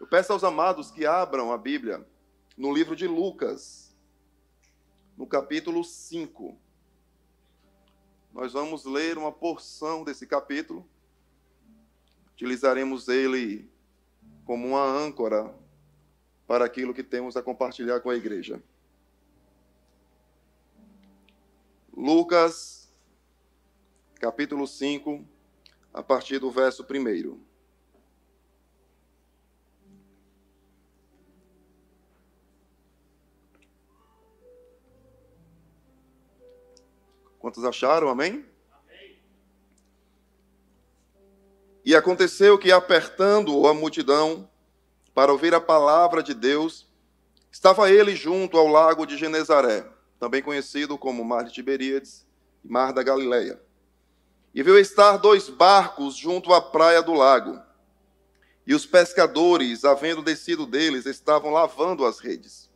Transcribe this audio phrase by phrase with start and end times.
[0.00, 2.06] Eu peço aos amados que abram a Bíblia
[2.56, 3.96] no livro de Lucas,
[5.16, 6.58] no capítulo 5.
[8.32, 10.88] Nós vamos ler uma porção desse capítulo.
[12.32, 13.70] Utilizaremos ele
[14.44, 15.54] como uma âncora
[16.46, 18.62] para aquilo que temos a compartilhar com a igreja.
[21.96, 22.92] Lucas,
[24.16, 25.24] capítulo 5,
[25.92, 27.53] a partir do verso 1.
[37.44, 38.08] Quantos acharam?
[38.08, 38.42] Amém?
[38.72, 39.18] Amém?
[41.84, 44.48] E aconteceu que, apertando a multidão
[45.14, 46.88] para ouvir a palavra de Deus,
[47.52, 49.86] estava ele junto ao lago de Genezaré
[50.18, 52.26] também conhecido como Mar de Tiberíades
[52.64, 53.60] e Mar da Galileia.
[54.54, 57.60] E viu estar dois barcos junto à praia do lago.
[58.66, 62.70] E os pescadores, havendo descido deles, estavam lavando as redes.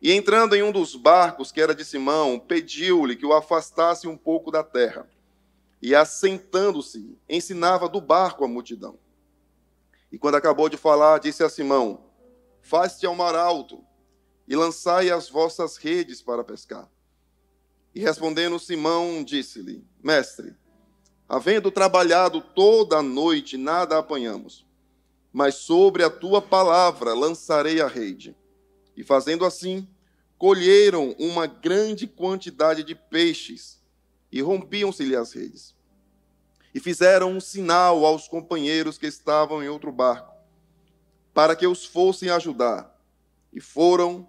[0.00, 4.16] E entrando em um dos barcos, que era de Simão, pediu-lhe que o afastasse um
[4.16, 5.08] pouco da terra.
[5.80, 8.98] E assentando-se, ensinava do barco a multidão.
[10.10, 12.04] E quando acabou de falar, disse a Simão:
[12.60, 13.84] Faz-te ao mar alto
[14.46, 16.88] e lançai as vossas redes para pescar.
[17.94, 20.54] E respondendo Simão, disse-lhe: Mestre,
[21.28, 24.66] havendo trabalhado toda a noite, nada apanhamos,
[25.32, 28.36] mas sobre a tua palavra lançarei a rede.
[28.96, 29.86] E fazendo assim,
[30.38, 33.82] colheram uma grande quantidade de peixes
[34.30, 35.74] e rompiam-se-lhe as redes.
[36.74, 40.34] E fizeram um sinal aos companheiros que estavam em outro barco,
[41.32, 42.94] para que os fossem ajudar.
[43.52, 44.28] E foram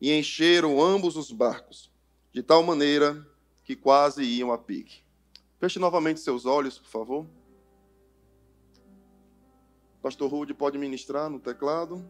[0.00, 1.90] e encheram ambos os barcos,
[2.32, 3.26] de tal maneira
[3.64, 5.02] que quase iam a pique.
[5.60, 7.26] Feche novamente seus olhos, por favor.
[10.02, 12.04] Pastor Rude pode ministrar no teclado.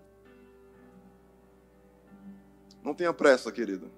[2.82, 3.90] Não tenha pressa, querido.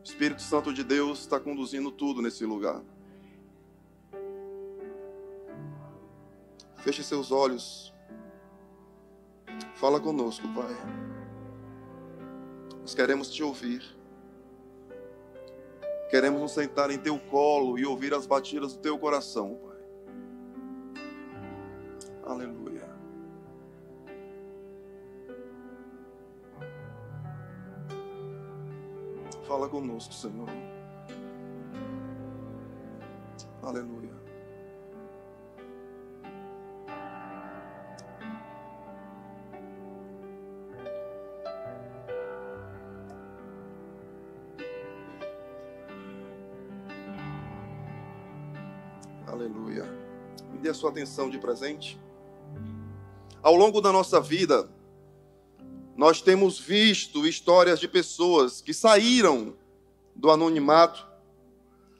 [0.00, 2.82] O Espírito Santo de Deus está conduzindo tudo nesse lugar.
[6.78, 7.94] Feche seus olhos.
[9.76, 10.74] Fala conosco, Pai.
[12.80, 13.82] Nós queremos te ouvir.
[16.10, 19.74] Queremos nos sentar em teu colo e ouvir as batidas do teu coração, Pai.
[22.24, 22.73] Aleluia.
[29.54, 30.48] Fala conosco, Senhor.
[33.62, 34.10] Aleluia.
[49.24, 49.84] Aleluia.
[50.50, 51.96] Me dê a sua atenção de presente.
[53.40, 54.68] Ao longo da nossa vida,
[55.96, 59.54] nós temos visto histórias de pessoas que saíram
[60.14, 61.06] do anonimato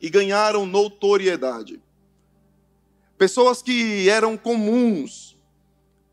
[0.00, 1.80] e ganharam notoriedade.
[3.16, 5.38] Pessoas que eram comuns,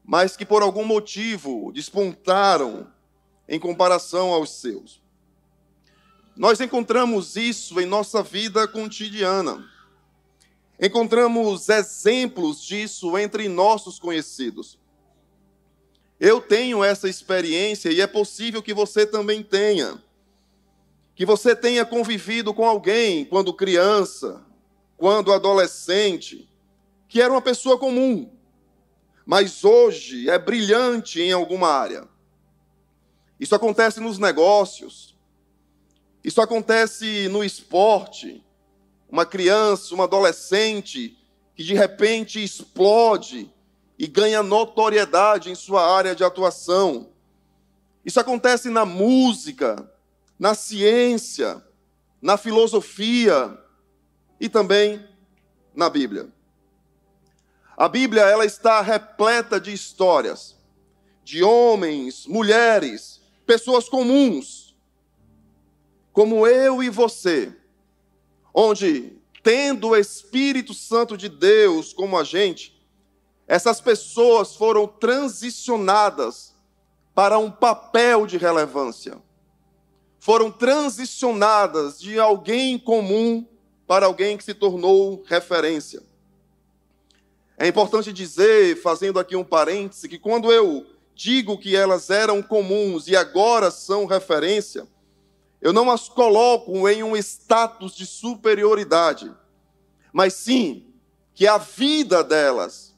[0.04, 2.88] mas que por algum motivo despontaram
[3.50, 5.02] em comparação aos seus.
[6.36, 9.68] Nós encontramos isso em nossa vida cotidiana.
[10.80, 14.80] Encontramos exemplos disso entre nossos conhecidos.
[16.24, 20.00] Eu tenho essa experiência e é possível que você também tenha.
[21.16, 24.46] Que você tenha convivido com alguém quando criança,
[24.98, 26.48] quando adolescente,
[27.08, 28.32] que era uma pessoa comum,
[29.26, 32.08] mas hoje é brilhante em alguma área.
[33.40, 35.18] Isso acontece nos negócios,
[36.24, 38.46] isso acontece no esporte,
[39.10, 41.18] uma criança, uma adolescente
[41.56, 43.52] que de repente explode
[44.02, 47.12] e ganha notoriedade em sua área de atuação.
[48.04, 49.88] Isso acontece na música,
[50.40, 51.64] na ciência,
[52.20, 53.56] na filosofia
[54.40, 55.08] e também
[55.76, 56.34] na Bíblia.
[57.78, 60.58] A Bíblia ela está repleta de histórias
[61.24, 64.76] de homens, mulheres, pessoas comuns,
[66.12, 67.56] como eu e você,
[68.52, 72.81] onde, tendo o Espírito Santo de Deus como agente,
[73.48, 76.56] essas pessoas foram transicionadas
[77.14, 79.18] para um papel de relevância.
[80.20, 83.46] Foram transicionadas de alguém comum
[83.88, 86.02] para alguém que se tornou referência.
[87.58, 93.08] É importante dizer, fazendo aqui um parêntese, que quando eu digo que elas eram comuns
[93.08, 94.88] e agora são referência,
[95.62, 99.32] eu não as coloco em um status de superioridade,
[100.12, 100.88] mas sim
[101.36, 102.91] que a vida delas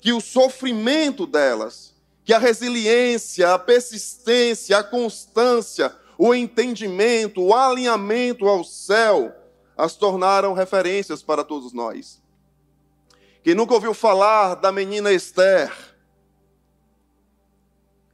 [0.00, 8.46] que o sofrimento delas, que a resiliência, a persistência, a constância, o entendimento, o alinhamento
[8.46, 9.34] ao céu,
[9.76, 12.20] as tornaram referências para todos nós.
[13.42, 15.72] Quem nunca ouviu falar da menina Esther?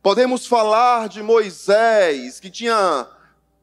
[0.03, 3.09] Podemos falar de Moisés, que tinha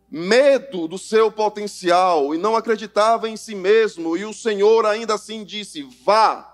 [0.10, 5.46] medo do seu potencial e não acreditava em si mesmo, e o Senhor ainda assim
[5.46, 6.51] disse: vá.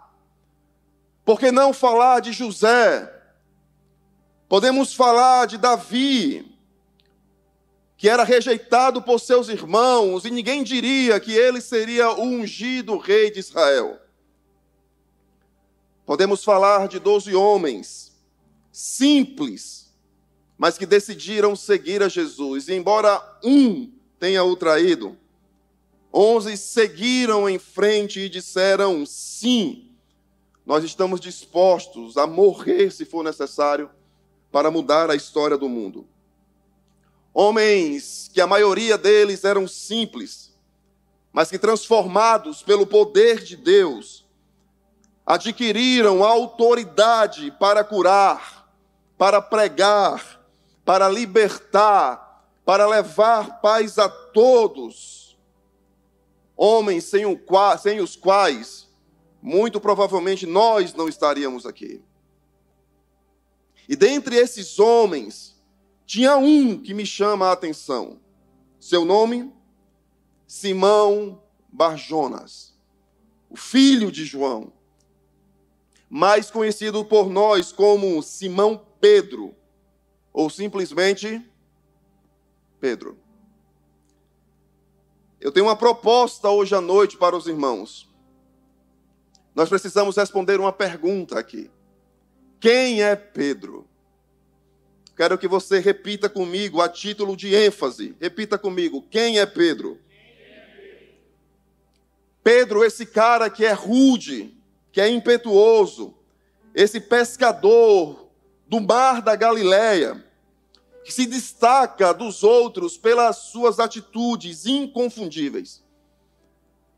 [1.27, 3.13] Por que não falar de José?
[4.47, 6.57] Podemos falar de Davi,
[7.97, 13.29] que era rejeitado por seus irmãos, e ninguém diria que ele seria o ungido rei
[13.29, 13.99] de Israel.
[16.05, 18.17] Podemos falar de doze homens
[18.71, 19.93] simples,
[20.57, 22.69] mas que decidiram seguir a Jesus.
[22.69, 25.17] E embora um tenha o traído,
[26.13, 29.86] onze seguiram em frente e disseram sim.
[30.67, 33.89] Nós estamos dispostos a morrer se for necessário
[34.51, 36.05] para mudar a história do mundo.
[37.33, 40.53] Homens que a maioria deles eram simples,
[41.31, 44.27] mas que transformados pelo poder de Deus,
[45.25, 48.69] adquiriram autoridade para curar,
[49.17, 50.45] para pregar,
[50.83, 55.37] para libertar, para levar paz a todos.
[56.57, 57.39] Homens sem, o,
[57.81, 58.86] sem os quais,
[59.41, 62.01] muito provavelmente, nós não estaríamos aqui.
[63.87, 65.61] E dentre esses homens,
[66.05, 68.19] tinha um que me chama a atenção.
[68.79, 69.53] Seu nome?
[70.45, 72.73] Simão Barjonas,
[73.49, 74.71] o filho de João,
[76.09, 79.53] mais conhecido por nós como Simão Pedro,
[80.31, 81.45] ou simplesmente
[82.79, 83.17] Pedro.
[85.39, 88.06] Eu tenho uma proposta hoje à noite para os irmãos.
[89.57, 91.71] Nós precisamos responder uma pergunta aqui.
[92.59, 93.87] Quem é Pedro?
[95.15, 98.15] Quero que você repita comigo a título de ênfase.
[98.21, 99.99] Repita comigo: quem é Pedro?
[102.43, 104.55] Pedro, esse cara que é rude,
[104.91, 106.13] que é impetuoso,
[106.75, 108.29] esse pescador
[108.67, 110.23] do mar da Galileia,
[111.03, 115.83] que se destaca dos outros pelas suas atitudes inconfundíveis.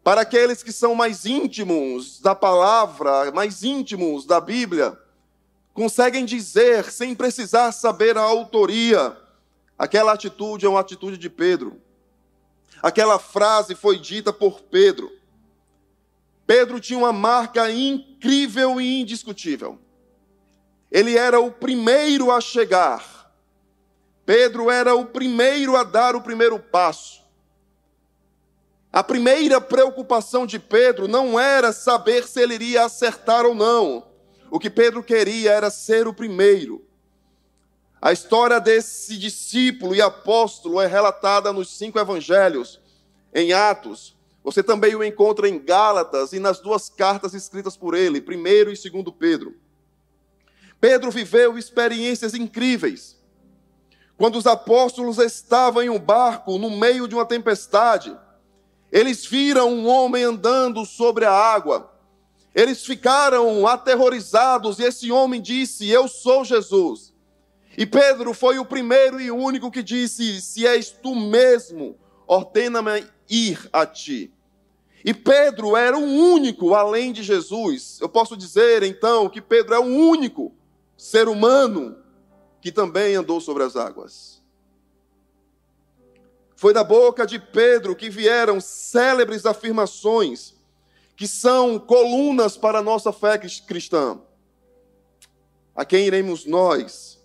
[0.04, 4.98] Para aqueles que são mais íntimos da palavra, mais íntimos da Bíblia,
[5.74, 9.16] conseguem dizer, sem precisar saber a autoria,
[9.78, 11.82] aquela atitude é uma atitude de Pedro.
[12.82, 15.12] Aquela frase foi dita por Pedro.
[16.48, 19.78] Pedro tinha uma marca incrível e indiscutível.
[20.92, 23.32] Ele era o primeiro a chegar.
[24.26, 27.19] Pedro era o primeiro a dar o primeiro passo.
[28.92, 34.08] A primeira preocupação de Pedro não era saber se ele iria acertar ou não.
[34.50, 36.84] O que Pedro queria era ser o primeiro.
[38.02, 42.82] A história desse discípulo e apóstolo é relatada nos cinco evangelhos,
[43.34, 44.18] em Atos.
[44.44, 48.76] Você também o encontra em Gálatas e nas duas cartas escritas por ele, primeiro e
[48.76, 49.56] segundo Pedro.
[50.82, 53.20] Pedro viveu experiências incríveis.
[54.18, 58.18] Quando os apóstolos estavam em um barco no meio de uma tempestade,
[58.92, 61.92] eles viram um homem andando sobre a água.
[62.54, 67.14] Eles ficaram aterrorizados e esse homem disse: Eu sou Jesus.
[67.78, 71.96] E Pedro foi o primeiro e único que disse: Se és tu mesmo,
[72.28, 74.34] ordena-me ir a ti.
[75.06, 78.00] E Pedro era o único, além de Jesus.
[78.02, 80.52] Eu posso dizer então que Pedro é o único
[80.98, 81.98] ser humano
[82.60, 84.39] que também andou sobre as águas.
[86.60, 90.56] Foi da boca de Pedro que vieram célebres afirmações
[91.16, 94.20] que são colunas para a nossa fé cristã.
[95.74, 97.18] A quem iremos nós,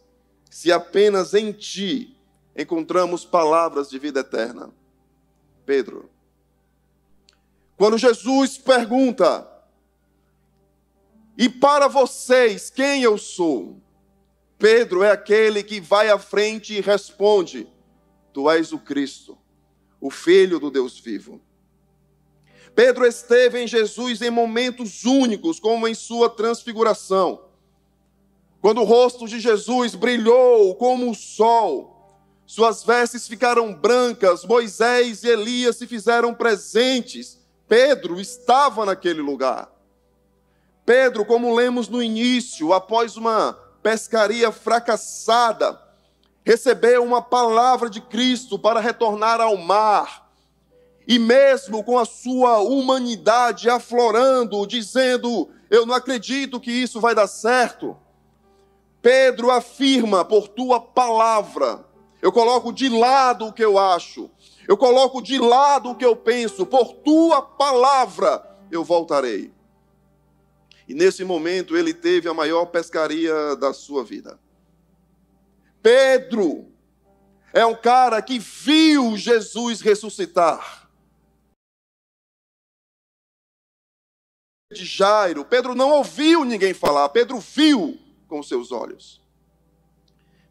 [0.48, 2.16] se apenas em Ti
[2.56, 4.70] encontramos palavras de vida eterna?
[5.66, 6.08] Pedro.
[7.76, 9.50] Quando Jesus pergunta,
[11.36, 13.80] e para vocês, quem eu sou?
[14.60, 17.73] Pedro é aquele que vai à frente e responde:
[18.34, 19.38] Tu és o Cristo,
[20.00, 21.40] o Filho do Deus vivo.
[22.74, 27.44] Pedro esteve em Jesus em momentos únicos, como em sua transfiguração.
[28.60, 31.94] Quando o rosto de Jesus brilhou como o sol,
[32.44, 37.38] suas vestes ficaram brancas, Moisés e Elias se fizeram presentes.
[37.68, 39.70] Pedro estava naquele lugar.
[40.84, 45.83] Pedro, como lemos no início, após uma pescaria fracassada,
[46.44, 50.24] recebeu uma palavra de Cristo para retornar ao mar
[51.06, 57.26] e mesmo com a sua humanidade aflorando, dizendo: Eu não acredito que isso vai dar
[57.26, 57.96] certo.
[59.02, 61.84] Pedro afirma por tua palavra.
[62.22, 64.30] Eu coloco de lado o que eu acho.
[64.66, 66.64] Eu coloco de lado o que eu penso.
[66.64, 69.52] Por tua palavra eu voltarei.
[70.88, 74.38] E nesse momento ele teve a maior pescaria da sua vida.
[75.84, 76.72] Pedro
[77.52, 80.88] é um cara que viu Jesus ressuscitar.
[84.72, 89.20] De Jairo, Pedro não ouviu ninguém falar, Pedro viu com seus olhos.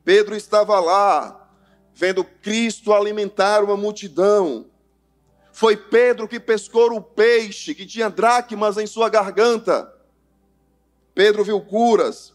[0.05, 1.49] Pedro estava lá,
[1.95, 4.69] vendo Cristo alimentar uma multidão.
[5.51, 9.91] Foi Pedro que pescou o peixe que tinha dracmas em sua garganta.
[11.15, 12.32] Pedro viu curas.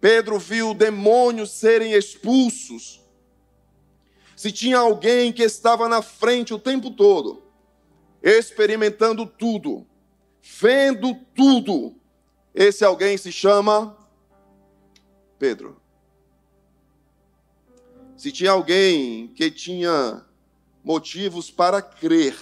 [0.00, 3.00] Pedro viu demônios serem expulsos.
[4.34, 7.42] Se tinha alguém que estava na frente o tempo todo,
[8.22, 9.86] experimentando tudo,
[10.42, 11.94] vendo tudo,
[12.54, 13.96] esse alguém se chama
[15.38, 15.80] Pedro.
[18.16, 20.24] Se tinha alguém que tinha
[20.82, 22.36] motivos para crer,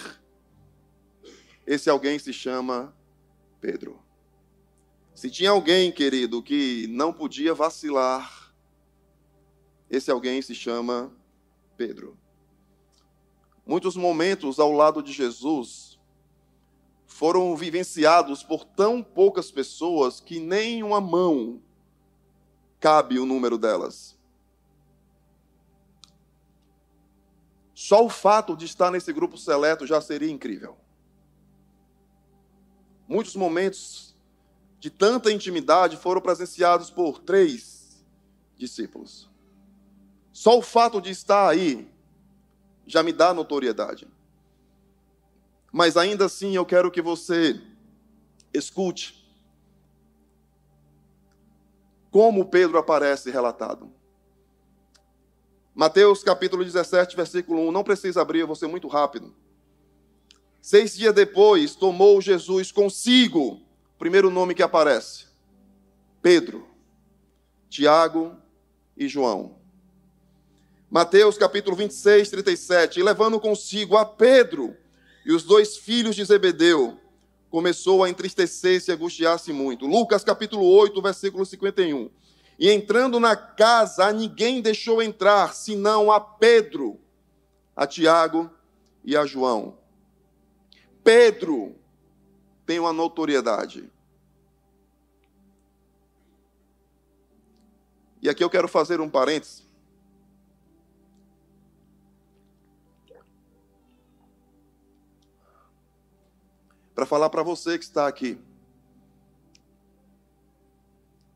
[1.67, 2.95] esse alguém se chama
[3.59, 4.08] Pedro.
[5.19, 8.53] Se tinha alguém, querido, que não podia vacilar,
[9.89, 11.11] esse alguém se chama
[11.75, 12.17] Pedro.
[13.65, 15.99] Muitos momentos ao lado de Jesus
[17.05, 21.61] foram vivenciados por tão poucas pessoas que nem uma mão
[22.79, 24.17] cabe o número delas.
[27.73, 30.77] Só o fato de estar nesse grupo seleto já seria incrível.
[33.05, 34.08] Muitos momentos
[34.79, 38.01] de tanta intimidade foram presenciados por três
[38.57, 39.29] discípulos.
[40.31, 41.87] Só o fato de estar aí
[42.87, 44.07] já me dá notoriedade.
[45.71, 47.61] Mas ainda assim eu quero que você
[48.53, 49.19] escute
[52.09, 53.91] como Pedro aparece relatado.
[55.75, 57.71] Mateus capítulo 17, versículo 1.
[57.71, 59.35] Não precisa abrir, eu vou ser muito rápido.
[60.61, 63.61] Seis dias depois, tomou Jesus consigo
[63.99, 65.25] Primeiro nome que aparece:
[66.21, 66.65] Pedro,
[67.69, 68.37] Tiago
[68.95, 69.57] e João.
[70.89, 72.99] Mateus capítulo 26, 37.
[72.99, 74.75] E levando consigo a Pedro
[75.25, 76.97] e os dois filhos de Zebedeu,
[77.49, 79.85] começou a entristecer-se e angustiar-se muito.
[79.85, 82.09] Lucas capítulo 8, versículo 51.
[82.57, 86.97] E entrando na casa, a ninguém deixou entrar, senão a Pedro,
[87.75, 88.49] a Tiago
[89.03, 89.77] e a João.
[91.03, 91.75] Pedro
[92.69, 93.91] tem uma notoriedade.
[98.21, 99.67] E aqui eu quero fazer um parênteses.
[106.93, 108.37] Para falar para você que está aqui.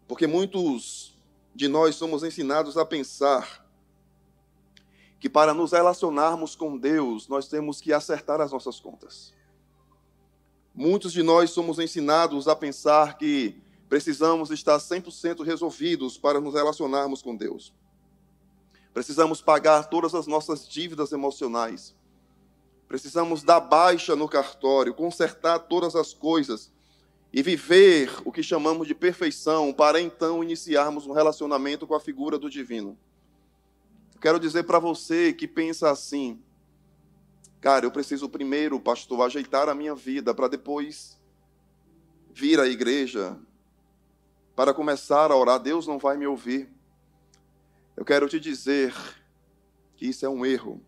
[0.08, 1.18] Porque muitos
[1.56, 3.68] de nós somos ensinados a pensar
[5.20, 9.34] que para nos relacionarmos com Deus, nós temos que acertar as nossas contas.
[10.76, 17.22] Muitos de nós somos ensinados a pensar que precisamos estar 100% resolvidos para nos relacionarmos
[17.22, 17.72] com Deus.
[18.92, 21.96] Precisamos pagar todas as nossas dívidas emocionais.
[22.88, 26.72] Precisamos dar baixa no cartório, consertar todas as coisas
[27.32, 32.38] e viver o que chamamos de perfeição para então iniciarmos um relacionamento com a figura
[32.40, 32.98] do divino.
[34.20, 36.40] Quero dizer para você que pensa assim:
[37.64, 41.18] Cara, eu preciso primeiro, pastor, ajeitar a minha vida para depois
[42.34, 43.40] vir à igreja,
[44.54, 45.62] para começar a orar.
[45.62, 46.70] Deus não vai me ouvir.
[47.96, 48.94] Eu quero te dizer
[49.96, 50.82] que isso é um erro.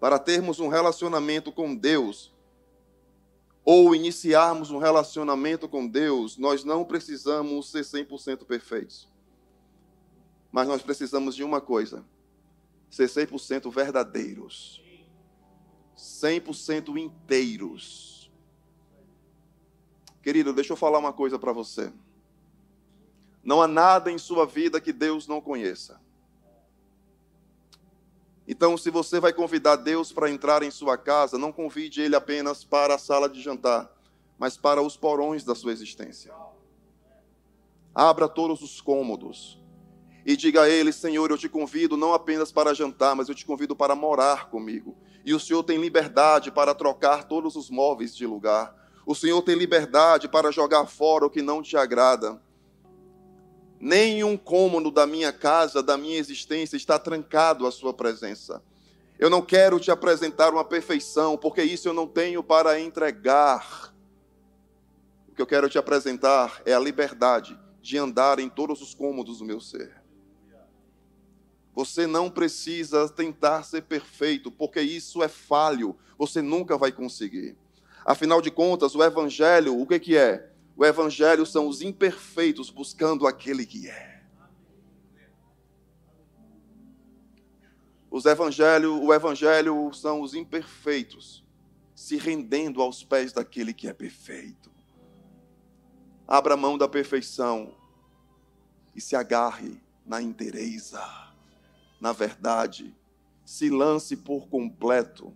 [0.00, 2.34] Para termos um relacionamento com Deus,
[3.64, 9.08] ou iniciarmos um relacionamento com Deus, nós não precisamos ser 100% perfeitos.
[10.50, 12.04] Mas nós precisamos de uma coisa:
[12.90, 14.87] ser 100% verdadeiros.
[15.98, 18.30] 100% inteiros.
[20.22, 21.92] Querido, deixa eu falar uma coisa para você.
[23.42, 26.00] Não há nada em sua vida que Deus não conheça.
[28.46, 32.64] Então, se você vai convidar Deus para entrar em sua casa, não convide Ele apenas
[32.64, 33.90] para a sala de jantar,
[34.38, 36.32] mas para os porões da sua existência.
[37.94, 39.60] Abra todos os cômodos
[40.24, 43.44] e diga a Ele: Senhor, eu te convido não apenas para jantar, mas eu te
[43.44, 44.96] convido para morar comigo
[45.28, 48.74] e o Senhor tem liberdade para trocar todos os móveis de lugar.
[49.04, 52.40] O Senhor tem liberdade para jogar fora o que não te agrada.
[53.78, 58.62] Nenhum cômodo da minha casa, da minha existência, está trancado à sua presença.
[59.18, 63.92] Eu não quero te apresentar uma perfeição, porque isso eu não tenho para entregar.
[65.28, 69.40] O que eu quero te apresentar é a liberdade de andar em todos os cômodos
[69.40, 69.97] do meu ser.
[71.78, 75.96] Você não precisa tentar ser perfeito, porque isso é falho.
[76.18, 77.56] Você nunca vai conseguir.
[78.04, 80.50] Afinal de contas, o Evangelho, o que, que é?
[80.76, 84.24] O Evangelho são os imperfeitos buscando aquele que é.
[88.10, 91.46] Os evangelho, o Evangelho são os imperfeitos
[91.94, 94.68] se rendendo aos pés daquele que é perfeito.
[96.26, 97.72] Abra mão da perfeição
[98.96, 101.28] e se agarre na inteireza
[102.00, 102.94] na verdade,
[103.44, 105.34] se lance por completo.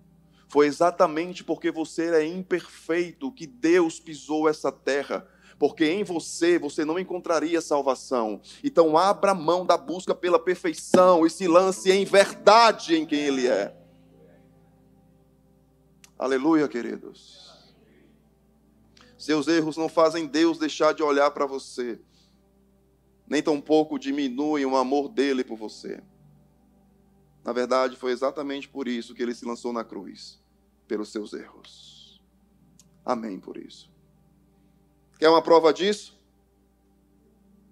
[0.48, 5.26] Foi exatamente porque você é imperfeito que Deus pisou essa terra,
[5.58, 8.40] porque em você você não encontraria salvação.
[8.62, 13.46] Então abra mão da busca pela perfeição e se lance em verdade em quem Ele
[13.46, 13.74] é.
[16.18, 17.50] Aleluia, queridos.
[19.16, 21.98] Seus erros não fazem Deus deixar de olhar para você,
[23.26, 26.02] nem tampouco diminuem o amor dele por você.
[27.44, 30.40] Na verdade, foi exatamente por isso que ele se lançou na cruz
[30.86, 32.22] pelos seus erros.
[33.04, 33.90] Amém por isso.
[35.18, 36.18] Quer uma prova disso?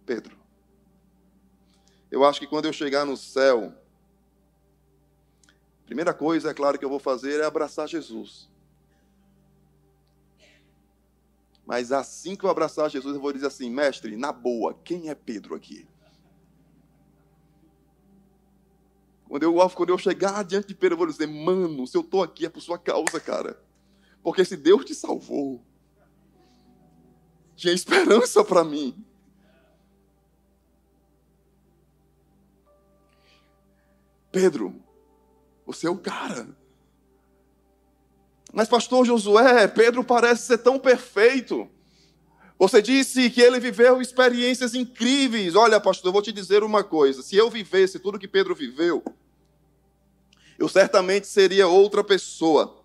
[0.05, 0.37] Pedro.
[2.11, 3.73] Eu acho que quando eu chegar no céu,
[5.49, 8.49] a primeira coisa, é claro, que eu vou fazer é abraçar Jesus.
[11.65, 15.15] Mas assim que eu abraçar Jesus, eu vou dizer assim: mestre, na boa, quem é
[15.15, 15.87] Pedro aqui?
[19.31, 22.21] Quando eu, quando eu chegar diante de Pedro, eu vou dizer, mano, se eu estou
[22.21, 23.63] aqui é por sua causa, cara.
[24.25, 25.65] Porque se Deus te salvou,
[27.55, 29.07] tinha esperança para mim.
[34.33, 34.75] Pedro,
[35.65, 36.49] você é o cara.
[38.53, 41.71] Mas, pastor Josué, Pedro parece ser tão perfeito.
[42.59, 45.55] Você disse que ele viveu experiências incríveis.
[45.55, 49.05] Olha, pastor, eu vou te dizer uma coisa: se eu vivesse tudo que Pedro viveu,
[50.61, 52.85] eu certamente seria outra pessoa.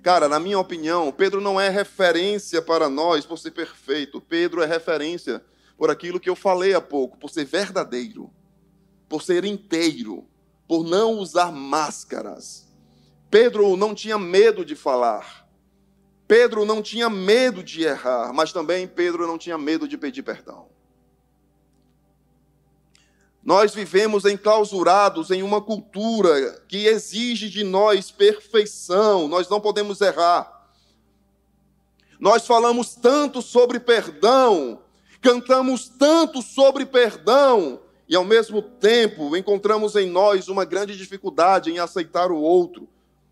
[0.00, 4.20] Cara, na minha opinião, Pedro não é referência para nós por ser perfeito.
[4.20, 5.44] Pedro é referência
[5.76, 8.30] por aquilo que eu falei há pouco, por ser verdadeiro,
[9.08, 10.24] por ser inteiro,
[10.68, 12.72] por não usar máscaras.
[13.28, 15.48] Pedro não tinha medo de falar.
[16.28, 20.68] Pedro não tinha medo de errar, mas também Pedro não tinha medo de pedir perdão.
[23.44, 30.68] Nós vivemos enclausurados em uma cultura que exige de nós perfeição, nós não podemos errar.
[32.20, 34.80] Nós falamos tanto sobre perdão,
[35.20, 41.80] cantamos tanto sobre perdão, e ao mesmo tempo encontramos em nós uma grande dificuldade em
[41.80, 42.88] aceitar o outro,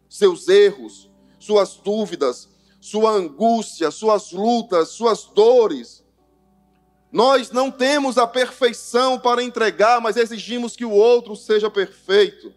[0.09, 2.49] seus erros, suas dúvidas,
[2.81, 6.00] sua angústia, suas lutas, suas dores.
[7.13, 12.55] Nós não temos a perfeição para entregar, mas exigimos que o outro seja perfeito.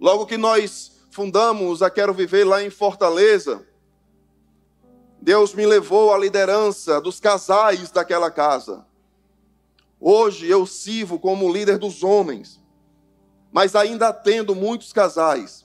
[0.00, 3.66] Logo que nós fundamos a Quero Viver lá em Fortaleza,
[5.20, 8.86] Deus me levou à liderança dos casais daquela casa.
[10.00, 12.60] Hoje eu sirvo como líder dos homens,
[13.52, 15.64] mas ainda atendo muitos casais.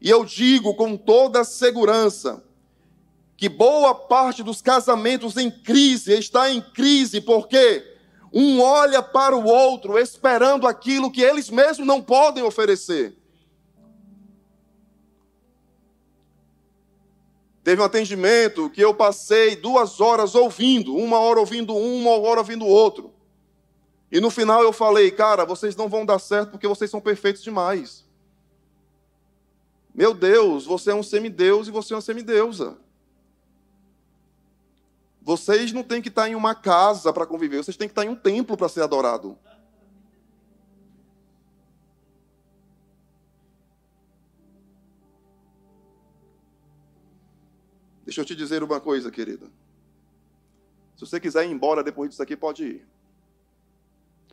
[0.00, 2.42] E eu digo com toda segurança
[3.42, 7.84] que boa parte dos casamentos em crise está em crise porque
[8.32, 13.16] um olha para o outro esperando aquilo que eles mesmos não podem oferecer.
[17.64, 22.38] Teve um atendimento que eu passei duas horas ouvindo, uma hora ouvindo um, uma hora
[22.38, 23.12] ouvindo o outro.
[24.08, 27.42] E no final eu falei, cara, vocês não vão dar certo porque vocês são perfeitos
[27.42, 28.04] demais.
[29.92, 32.80] Meu Deus, você é um semideus e você é uma semideusa.
[35.24, 38.08] Vocês não têm que estar em uma casa para conviver, vocês têm que estar em
[38.08, 39.38] um templo para ser adorado.
[48.04, 49.46] Deixa eu te dizer uma coisa, querida.
[50.96, 52.88] Se você quiser ir embora depois disso aqui, pode ir.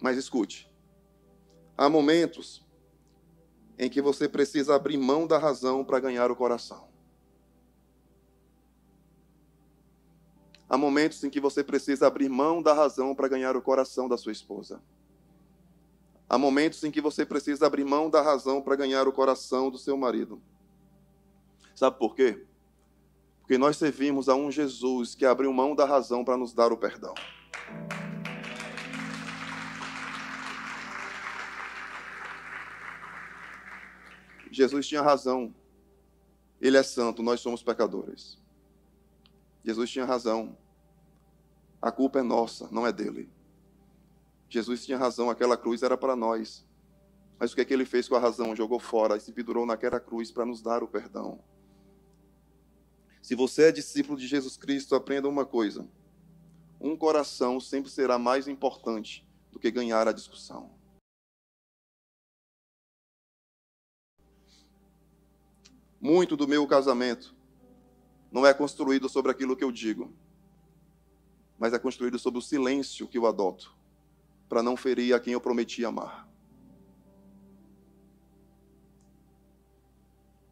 [0.01, 0.69] Mas escute.
[1.77, 2.65] Há momentos
[3.77, 6.88] em que você precisa abrir mão da razão para ganhar o coração.
[10.69, 14.15] Há momentos em que você precisa abrir mão da razão para ganhar o coração da
[14.17, 14.79] sua esposa.
[16.29, 19.79] Há momentos em que você precisa abrir mão da razão para ganhar o coração do
[19.79, 20.39] seu marido.
[21.73, 22.45] Sabe por quê?
[23.39, 26.77] Porque nós servimos a um Jesus que abriu mão da razão para nos dar o
[26.77, 27.15] perdão.
[34.51, 35.51] Jesus tinha razão.
[36.61, 38.38] Ele é santo, nós somos pecadores.
[39.63, 40.57] Jesus tinha razão.
[41.81, 43.29] A culpa é nossa, não é dele.
[44.49, 46.65] Jesus tinha razão, aquela cruz era para nós.
[47.37, 48.55] Mas o que é que ele fez com a razão?
[48.55, 51.39] Jogou fora e se pendurou naquela cruz para nos dar o perdão.
[53.21, 55.87] Se você é discípulo de Jesus Cristo, aprenda uma coisa:
[56.81, 60.71] um coração sempre será mais importante do que ganhar a discussão.
[66.01, 67.35] Muito do meu casamento
[68.31, 70.13] não é construído sobre aquilo que eu digo,
[71.57, 73.75] mas é construído sobre o silêncio que eu adoto,
[74.47, 76.27] para não ferir a quem eu prometi amar.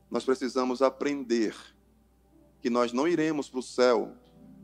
[0.09, 1.55] Nós precisamos aprender
[2.61, 4.15] que nós não iremos para o céu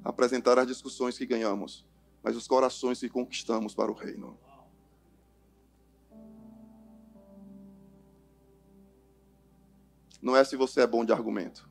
[0.04, 1.86] apresentar as discussões que ganhamos,
[2.22, 4.38] mas os corações que conquistamos para o reino.
[10.22, 11.70] Não é se você é bom de argumento,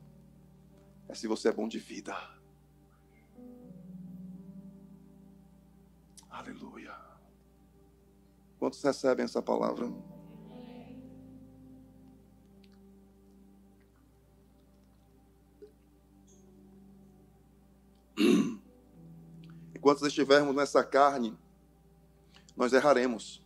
[1.13, 2.15] é se você é bom de vida.
[6.27, 6.97] Aleluia.
[8.57, 9.85] Quantos recebem essa palavra?
[19.75, 21.37] Enquanto estivermos nessa carne,
[22.57, 23.43] nós erraremos.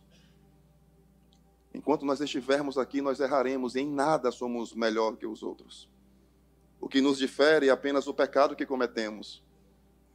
[1.74, 5.97] Enquanto nós estivermos aqui, nós erraremos em nada somos melhor que os outros.
[6.80, 9.42] O que nos difere é apenas o pecado que cometemos.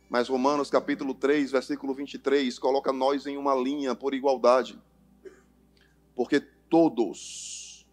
[0.09, 4.79] Mas Romanos capítulo 3, versículo 23, coloca nós em uma linha por igualdade.
[6.15, 7.85] Porque todos,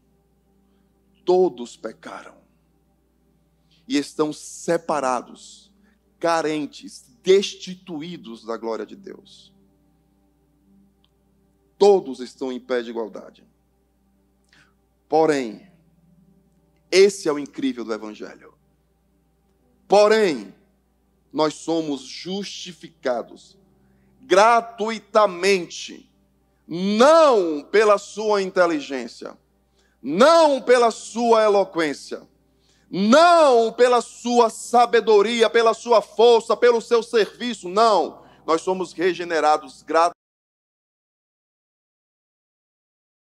[1.24, 2.36] todos pecaram
[3.88, 5.72] e estão separados,
[6.18, 9.52] carentes, destituídos da glória de Deus.
[11.76, 13.44] Todos estão em pé de igualdade.
[15.08, 15.70] Porém,
[16.90, 18.49] esse é o incrível do Evangelho.
[19.90, 20.54] Porém,
[21.32, 23.58] nós somos justificados
[24.20, 26.08] gratuitamente,
[26.68, 29.36] não pela sua inteligência,
[30.00, 32.22] não pela sua eloquência,
[32.88, 38.22] não pela sua sabedoria, pela sua força, pelo seu serviço, não.
[38.46, 40.14] Nós somos regenerados gratuitamente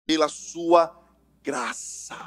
[0.06, 0.93] pela sua
[1.41, 2.17] graça,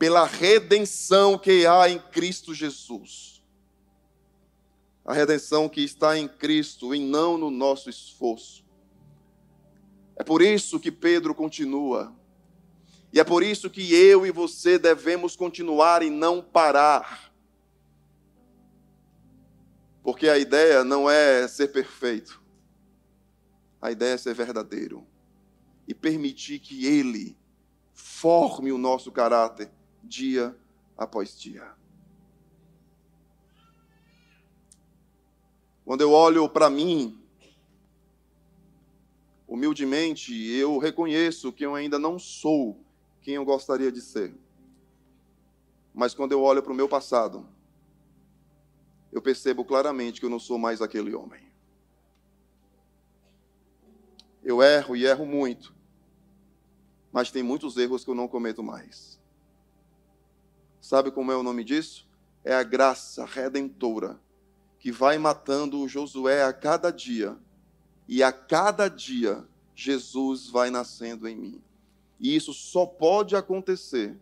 [0.00, 3.44] pela redenção que há em Cristo Jesus.
[5.04, 8.64] A redenção que está em Cristo e não no nosso esforço.
[10.16, 12.16] É por isso que Pedro continua
[13.12, 17.30] e é por isso que eu e você devemos continuar e não parar.
[20.02, 22.42] Porque a ideia não é ser perfeito.
[23.82, 25.06] A ideia é ser verdadeiro.
[25.86, 27.36] E permitir que Ele
[27.92, 29.70] forme o nosso caráter
[30.02, 30.56] dia
[30.96, 31.72] após dia.
[35.84, 37.20] Quando eu olho para mim,
[39.46, 42.80] humildemente, eu reconheço que eu ainda não sou
[43.20, 44.34] quem eu gostaria de ser.
[45.92, 47.46] Mas quando eu olho para o meu passado,
[49.12, 51.50] eu percebo claramente que eu não sou mais aquele homem.
[54.42, 55.74] Eu erro e erro muito,
[57.12, 59.19] mas tem muitos erros que eu não cometo mais.
[60.80, 62.08] Sabe como é o nome disso?
[62.44, 64.18] É a graça redentora
[64.78, 67.36] que vai matando o Josué a cada dia,
[68.08, 71.62] e a cada dia Jesus vai nascendo em mim.
[72.18, 74.18] E isso só pode acontecer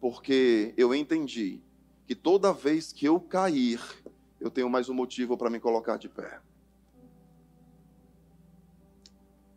[0.00, 1.60] porque eu entendi
[2.06, 3.80] que toda vez que eu cair,
[4.40, 6.40] eu tenho mais um motivo para me colocar de pé.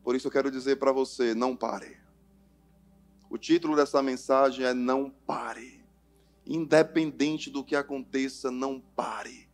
[0.03, 1.97] Por isso eu quero dizer para você: não pare.
[3.29, 5.82] O título dessa mensagem é Não pare.
[6.45, 9.47] Independente do que aconteça, não pare.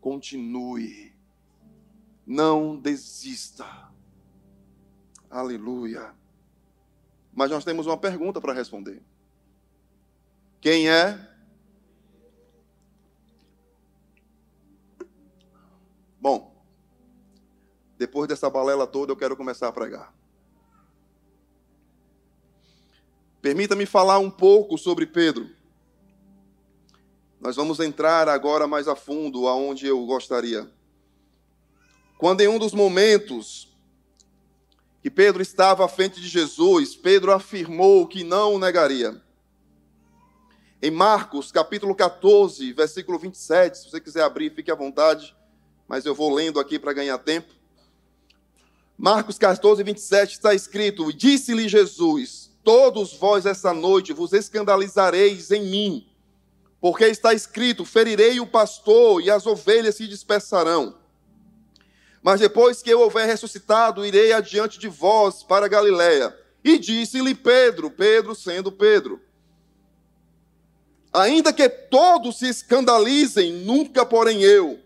[0.00, 1.14] Continue.
[2.26, 3.66] Não desista.
[5.30, 6.14] Aleluia.
[7.32, 9.02] Mas nós temos uma pergunta para responder.
[10.60, 11.36] Quem é?
[16.20, 16.56] Bom,
[17.96, 20.12] depois dessa balela toda, eu quero começar a pregar.
[23.40, 25.55] Permita-me falar um pouco sobre Pedro.
[27.40, 30.70] Nós vamos entrar agora mais a fundo aonde eu gostaria.
[32.18, 33.74] Quando em um dos momentos
[35.02, 39.22] que Pedro estava à frente de Jesus, Pedro afirmou que não o negaria.
[40.82, 45.34] Em Marcos, capítulo 14, versículo 27, se você quiser abrir, fique à vontade,
[45.86, 47.54] mas eu vou lendo aqui para ganhar tempo.
[48.96, 56.06] Marcos 14, 27 está escrito: Disse-lhe Jesus: todos vós essa noite vos escandalizareis em mim,
[56.80, 60.96] porque está escrito: ferirei o pastor e as ovelhas se dispersarão.
[62.22, 66.36] Mas depois que eu houver ressuscitado, irei adiante de vós para Galiléia.
[66.64, 69.20] E disse-lhe Pedro, Pedro sendo Pedro:
[71.12, 74.78] Ainda que todos se escandalizem, nunca porém eu.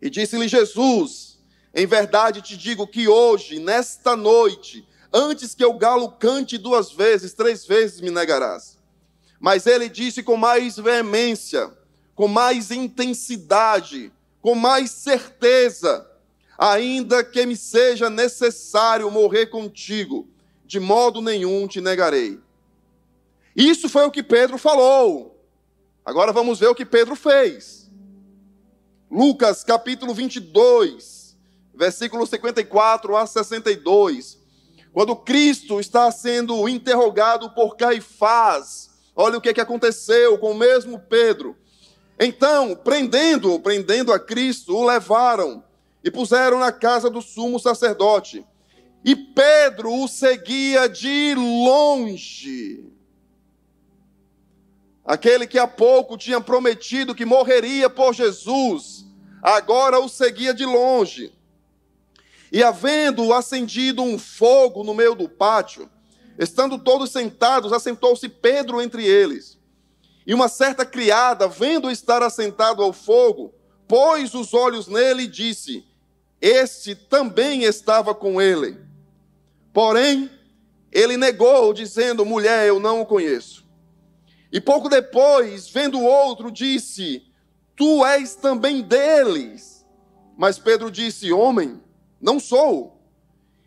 [0.00, 1.38] E disse-lhe Jesus:
[1.74, 7.32] Em verdade te digo que hoje, nesta noite, antes que o galo cante duas vezes,
[7.34, 8.73] três vezes me negarás.
[9.44, 11.70] Mas ele disse com mais veemência,
[12.14, 16.10] com mais intensidade, com mais certeza:
[16.56, 20.26] Ainda que me seja necessário morrer contigo,
[20.64, 22.40] de modo nenhum te negarei.
[23.54, 25.38] Isso foi o que Pedro falou.
[26.02, 27.90] Agora vamos ver o que Pedro fez.
[29.10, 31.36] Lucas capítulo 22,
[31.74, 34.38] versículo 54 a 62.
[34.90, 40.98] Quando Cristo está sendo interrogado por Caifás, olha o que, que aconteceu com o mesmo
[40.98, 41.56] Pedro.
[42.18, 45.64] Então, prendendo-o, prendendo a Cristo, o levaram
[46.02, 48.44] e puseram na casa do sumo sacerdote.
[49.04, 52.84] E Pedro o seguia de longe.
[55.04, 59.04] Aquele que há pouco tinha prometido que morreria por Jesus,
[59.42, 61.32] agora o seguia de longe.
[62.50, 65.90] E havendo acendido um fogo no meio do pátio,
[66.38, 69.58] estando todos sentados, assentou-se Pedro entre eles.
[70.26, 73.52] E uma certa criada, vendo estar assentado ao fogo,
[73.86, 75.84] pôs os olhos nele e disse:
[76.40, 78.78] Este também estava com ele.
[79.72, 80.30] Porém,
[80.90, 83.64] ele negou, dizendo: Mulher, eu não o conheço.
[84.50, 87.24] E pouco depois, vendo o outro, disse:
[87.76, 89.84] Tu és também deles.
[90.38, 91.82] Mas Pedro disse: Homem,
[92.20, 92.93] não sou.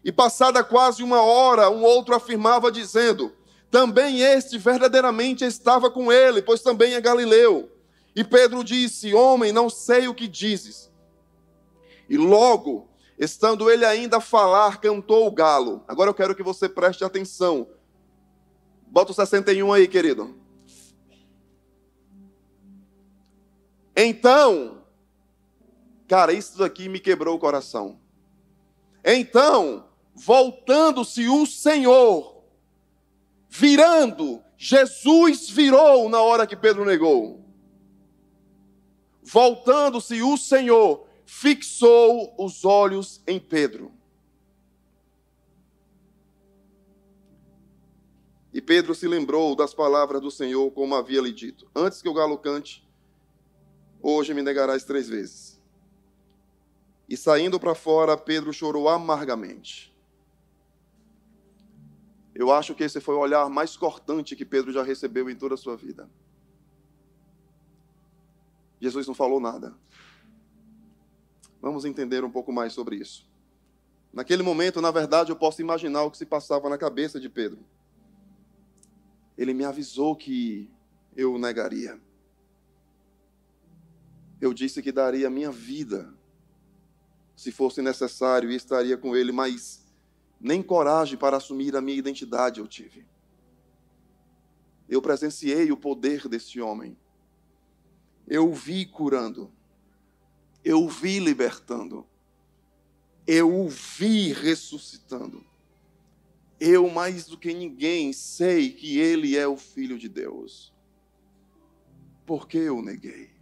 [0.07, 3.33] E passada quase uma hora, um outro afirmava, dizendo:
[3.69, 7.69] Também este verdadeiramente estava com ele, pois também é galileu.
[8.15, 10.89] E Pedro disse: Homem, não sei o que dizes.
[12.09, 12.87] E logo,
[13.19, 15.83] estando ele ainda a falar, cantou o galo.
[15.85, 17.67] Agora eu quero que você preste atenção.
[18.87, 20.37] Bota o 61 aí, querido.
[23.93, 24.83] Então,
[26.07, 27.99] cara, isso daqui me quebrou o coração.
[29.03, 29.86] Então,
[30.17, 32.43] voltando-se o Senhor,
[33.49, 37.45] virando, Jesus virou na hora que Pedro negou.
[39.21, 43.91] Voltando-se o Senhor, fixou os olhos em Pedro.
[48.53, 52.13] E Pedro se lembrou das palavras do Senhor, como havia lhe dito: Antes que o
[52.13, 52.87] galo cante,
[54.01, 55.61] Hoje me negarás três vezes.
[57.09, 59.95] E saindo para fora, Pedro chorou amargamente.
[62.37, 65.55] Eu acho que esse foi o olhar mais cortante que Pedro já recebeu em toda
[65.55, 66.09] a sua vida.
[68.79, 69.75] Jesus não falou nada.
[71.59, 73.27] Vamos entender um pouco mais sobre isso.
[74.13, 77.59] Naquele momento, na verdade, eu posso imaginar o que se passava na cabeça de Pedro.
[79.37, 80.69] Ele me avisou que
[81.15, 81.99] eu o negaria
[84.39, 86.13] eu disse que daria a minha vida,
[87.35, 89.85] se fosse necessário, e estaria com ele, mas
[90.39, 93.05] nem coragem para assumir a minha identidade eu tive.
[94.87, 96.97] Eu presenciei o poder desse homem.
[98.27, 99.51] Eu o vi curando.
[100.63, 102.05] Eu o vi libertando.
[103.25, 105.45] Eu o vi ressuscitando.
[106.59, 110.73] Eu, mais do que ninguém, sei que ele é o Filho de Deus.
[112.25, 113.36] Por que eu neguei?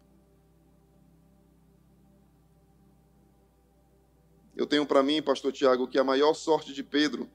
[4.55, 7.29] Eu tenho para mim, pastor Tiago, que a maior sorte de Pedro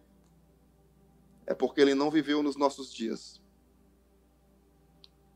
[1.47, 3.41] é porque ele não viveu nos nossos dias.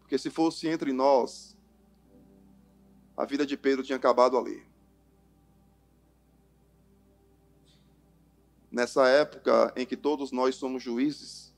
[0.01, 1.57] Porque se fosse entre nós,
[3.17, 4.67] a vida de Pedro tinha acabado ali.
[8.71, 11.55] Nessa época em que todos nós somos juízes,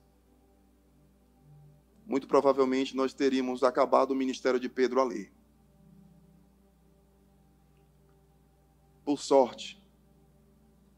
[2.04, 5.30] muito provavelmente nós teríamos acabado o ministério de Pedro ali.
[9.04, 9.80] Por sorte,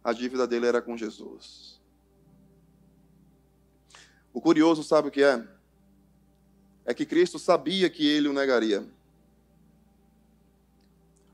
[0.03, 1.81] a dívida dele era com Jesus.
[4.33, 5.47] O curioso, sabe o que é?
[6.85, 8.87] É que Cristo sabia que ele o negaria.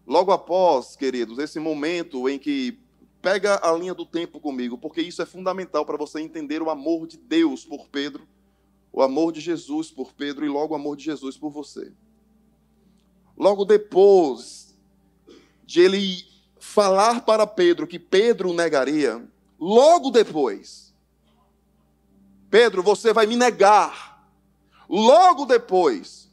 [0.06, 2.78] Logo após, queridos, esse momento em que
[3.22, 7.06] pega a linha do tempo comigo, porque isso é fundamental para você entender o amor
[7.06, 8.28] de Deus por Pedro,
[8.92, 11.92] o amor de Jesus por Pedro e logo o amor de Jesus por você.
[13.36, 14.76] Logo depois
[15.64, 16.33] de ele
[16.64, 19.22] falar para Pedro que Pedro negaria,
[19.60, 20.92] logo depois,
[22.50, 24.28] Pedro, você vai me negar.
[24.88, 26.30] Logo depois,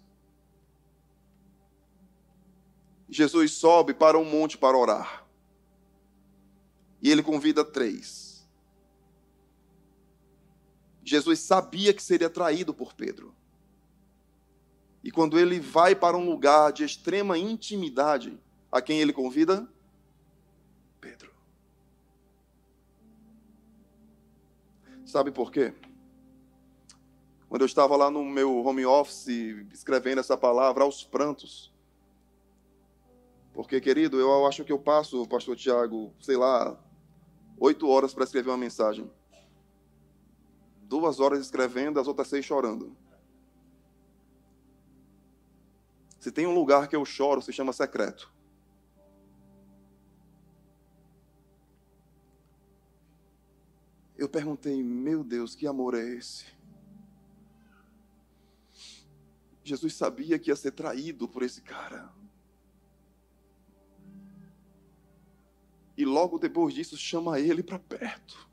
[3.09, 5.25] Jesus sobe para um monte para orar.
[7.01, 8.47] E ele convida três.
[11.03, 13.35] Jesus sabia que seria traído por Pedro.
[15.03, 18.39] E quando ele vai para um lugar de extrema intimidade,
[18.71, 19.67] a quem ele convida?
[21.01, 21.33] Pedro.
[25.05, 25.73] Sabe por quê?
[27.49, 29.27] Quando eu estava lá no meu home office
[29.73, 31.73] escrevendo essa palavra aos prantos,
[33.53, 36.79] porque, querido, eu acho que eu passo, pastor Tiago, sei lá,
[37.59, 39.11] oito horas para escrever uma mensagem.
[40.83, 42.95] Duas horas escrevendo, as outras seis chorando.
[46.19, 48.31] Se tem um lugar que eu choro, se chama secreto.
[54.21, 56.45] Eu perguntei, meu Deus, que amor é esse?
[59.63, 62.13] Jesus sabia que ia ser traído por esse cara.
[65.97, 68.47] E logo depois disso chama ele para perto.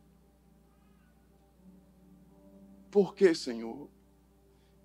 [2.91, 3.77] Por que, Senhor?
[3.77, 3.91] O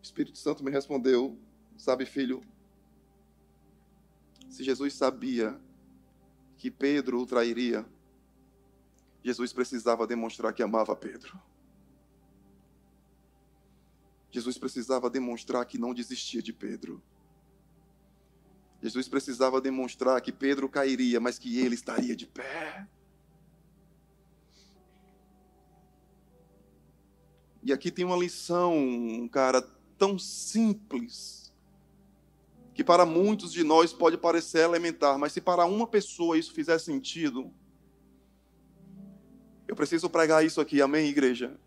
[0.02, 1.40] Espírito Santo me respondeu:
[1.78, 2.44] Sabe, filho,
[4.50, 5.58] se Jesus sabia
[6.58, 7.86] que Pedro o trairia,
[9.24, 11.40] Jesus precisava demonstrar que amava Pedro.
[14.30, 17.02] Jesus precisava demonstrar que não desistia de Pedro.
[18.82, 22.86] Jesus precisava demonstrar que Pedro cairia, mas que ele estaria de pé.
[27.62, 29.62] E aqui tem uma lição, cara,
[29.98, 31.54] tão simples
[32.74, 36.78] que para muitos de nós pode parecer elementar, mas se para uma pessoa isso fizer
[36.80, 37.54] sentido,
[39.74, 41.60] eu preciso pregar isso aqui, amém, igreja?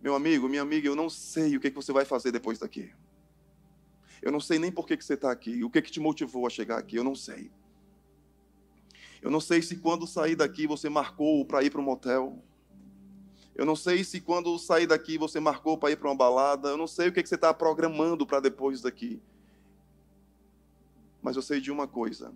[0.00, 2.90] Meu amigo, minha amiga, eu não sei o que, você vai fazer depois daqui.
[4.22, 6.46] Eu não sei nem por que, que você está aqui, o que, que te motivou
[6.46, 7.50] a chegar aqui, eu não sei.
[9.20, 12.42] Eu não sei se quando sair daqui você marcou para ir para um motel.
[13.54, 16.70] Eu não sei se quando sair daqui você marcou para ir para uma balada.
[16.70, 19.20] Eu não sei o que, que você está programando para depois daqui.
[21.20, 22.32] Mas eu sei de uma coisa.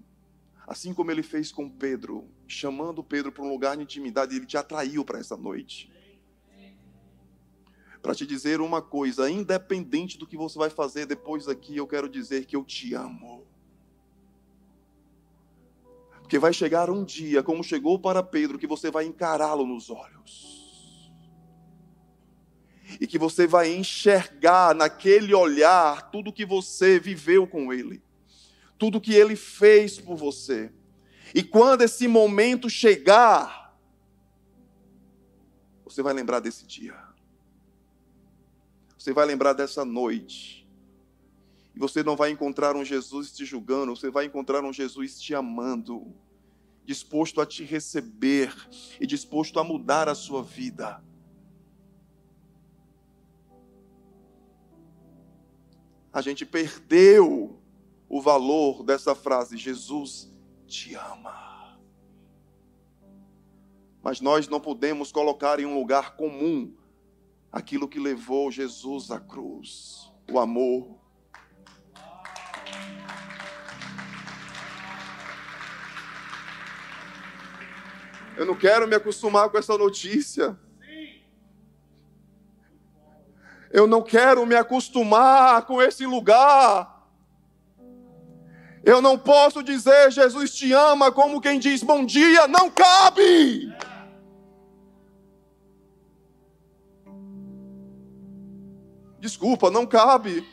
[0.66, 4.56] Assim como ele fez com Pedro, chamando Pedro para um lugar de intimidade, ele te
[4.56, 5.90] atraiu para essa noite.
[8.02, 12.08] Para te dizer uma coisa, independente do que você vai fazer depois daqui, eu quero
[12.08, 13.46] dizer que eu te amo.
[16.20, 20.64] Porque vai chegar um dia, como chegou para Pedro, que você vai encará-lo nos olhos
[23.00, 28.02] e que você vai enxergar naquele olhar tudo que você viveu com Ele,
[28.78, 30.72] tudo que Ele fez por você.
[31.32, 33.78] E quando esse momento chegar,
[35.84, 36.96] você vai lembrar desse dia,
[38.98, 40.66] você vai lembrar dessa noite.
[41.74, 45.34] E você não vai encontrar um Jesus te julgando, você vai encontrar um Jesus te
[45.34, 46.14] amando,
[46.84, 48.54] disposto a te receber
[49.00, 51.02] e disposto a mudar a sua vida.
[56.14, 57.60] a gente perdeu
[58.08, 60.30] o valor dessa frase: Jesus
[60.74, 61.78] te ama.
[64.02, 66.74] Mas nós não podemos colocar em um lugar comum
[67.52, 70.98] aquilo que levou Jesus à cruz o amor.
[78.36, 80.58] Eu não quero me acostumar com essa notícia.
[83.70, 86.93] Eu não quero me acostumar com esse lugar.
[88.84, 93.72] Eu não posso dizer Jesus te ama como quem diz bom dia, não cabe.
[99.18, 100.46] Desculpa, não cabe.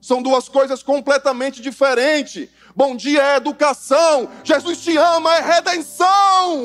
[0.00, 2.48] São duas coisas completamente diferentes.
[2.74, 6.62] Bom dia é educação, Jesus te ama é redenção.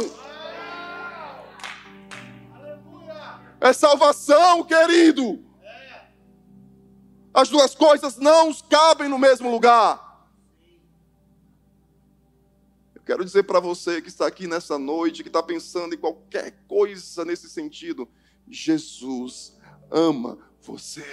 [3.59, 5.46] é salvação, querido.
[7.37, 10.27] As duas coisas não cabem no mesmo lugar.
[12.95, 16.57] Eu quero dizer para você que está aqui nessa noite, que está pensando em qualquer
[16.67, 18.09] coisa nesse sentido,
[18.49, 19.55] Jesus
[19.91, 21.05] ama você.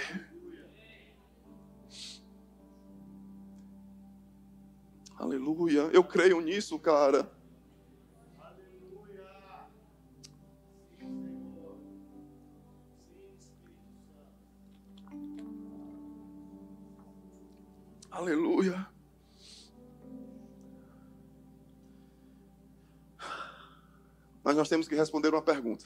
[5.15, 5.91] Aleluia.
[5.93, 7.31] Eu creio nisso, cara.
[24.55, 25.85] Mas nós temos que responder uma pergunta: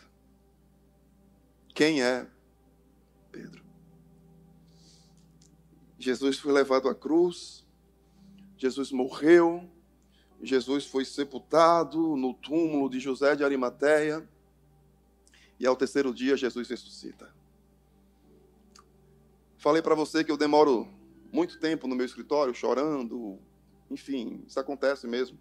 [1.73, 2.27] Quem é
[3.31, 3.65] Pedro?
[5.97, 7.65] Jesus foi levado à cruz,
[8.55, 9.67] Jesus morreu,
[10.39, 14.29] Jesus foi sepultado no túmulo de José de Arimateia,
[15.59, 17.33] e ao terceiro dia Jesus ressuscita.
[19.57, 20.87] Falei para você que eu demoro
[21.33, 23.39] muito tempo no meu escritório chorando,
[23.89, 25.39] enfim, isso acontece mesmo.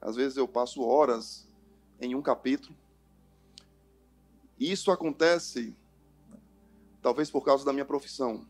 [0.00, 1.46] Às vezes eu passo horas
[2.00, 2.76] em um capítulo.
[4.58, 5.74] Isso acontece
[7.02, 8.46] talvez por causa da minha profissão.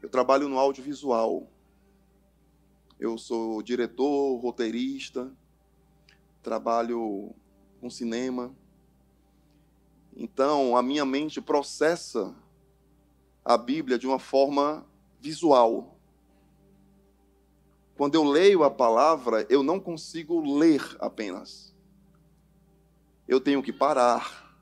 [0.00, 1.48] Eu trabalho no audiovisual.
[2.98, 5.32] Eu sou diretor, roteirista,
[6.42, 7.34] trabalho
[7.80, 8.54] com cinema.
[10.16, 12.34] Então, a minha mente processa
[13.44, 14.86] a Bíblia de uma forma
[15.20, 15.91] visual.
[18.02, 21.72] Quando eu leio a palavra, eu não consigo ler apenas.
[23.28, 24.58] Eu tenho que parar.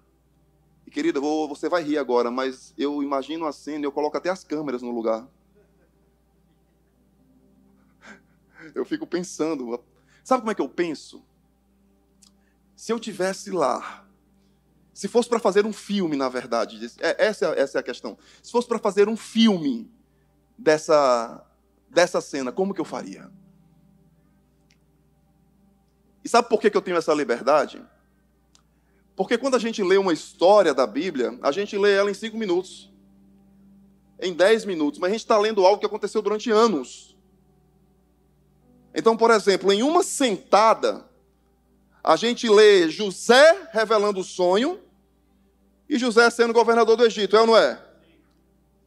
[0.86, 4.28] E querida, vou, você vai rir agora, mas eu imagino a cena, eu coloco até
[4.28, 5.26] as câmeras no lugar.
[8.74, 9.82] Eu fico pensando,
[10.22, 11.24] sabe como é que eu penso?
[12.76, 14.06] Se eu tivesse lá,
[14.92, 18.18] se fosse para fazer um filme, na verdade, é, essa, essa é a questão.
[18.42, 19.90] Se fosse para fazer um filme
[20.58, 21.49] dessa,
[21.90, 23.30] dessa cena, como que eu faria?
[26.24, 27.82] E sabe por que, eu tenho essa liberdade?
[29.16, 32.36] Porque quando a gente lê uma história da Bíblia, a gente lê ela em cinco
[32.36, 32.90] minutos,
[34.20, 37.16] em dez minutos, mas a gente está lendo algo que aconteceu durante anos.
[38.94, 41.08] Então, por exemplo, em uma sentada,
[42.02, 44.80] a gente lê José revelando o sonho
[45.88, 47.82] e José sendo governador do Egito, é ou não é?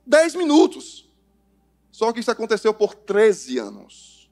[0.05, 1.09] Dez minutos.
[1.93, 4.27] Só que isso aconteceu por 13 anos.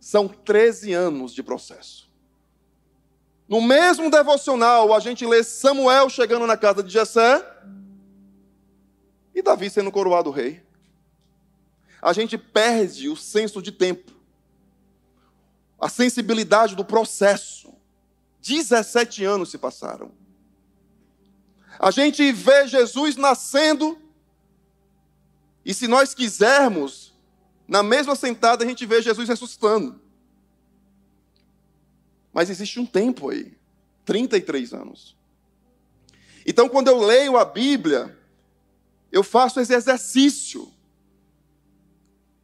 [0.00, 2.10] São 13 anos de processo.
[3.46, 7.46] No mesmo devocional, a gente lê Samuel chegando na casa de Jessé
[9.34, 10.62] e Davi sendo coroado rei.
[12.00, 14.10] A gente perde o senso de tempo,
[15.78, 17.74] a sensibilidade do processo.
[18.40, 20.10] 17 anos se passaram.
[21.78, 24.07] A gente vê Jesus nascendo
[25.68, 27.14] e se nós quisermos,
[27.68, 30.00] na mesma sentada a gente vê Jesus ressuscitando.
[32.32, 33.54] Mas existe um tempo aí
[34.06, 35.14] 33 anos.
[36.46, 38.18] Então, quando eu leio a Bíblia,
[39.12, 40.72] eu faço esse exercício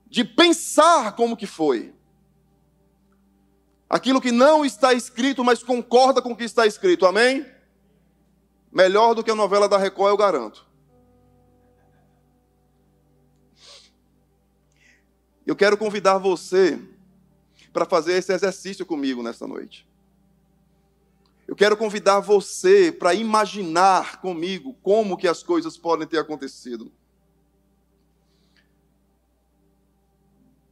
[0.07, 1.95] de pensar como que foi.
[3.89, 7.07] Aquilo que não está escrito, mas concorda com o que está escrito.
[7.07, 7.47] Amém?
[8.71, 10.74] Melhor do que a novela da Record, eu garanto.
[15.47, 16.81] Eu quero convidar você
[17.73, 19.87] para fazer esse exercício comigo nesta noite.
[21.47, 26.91] Eu quero convidar você para imaginar comigo como que as coisas podem ter acontecido.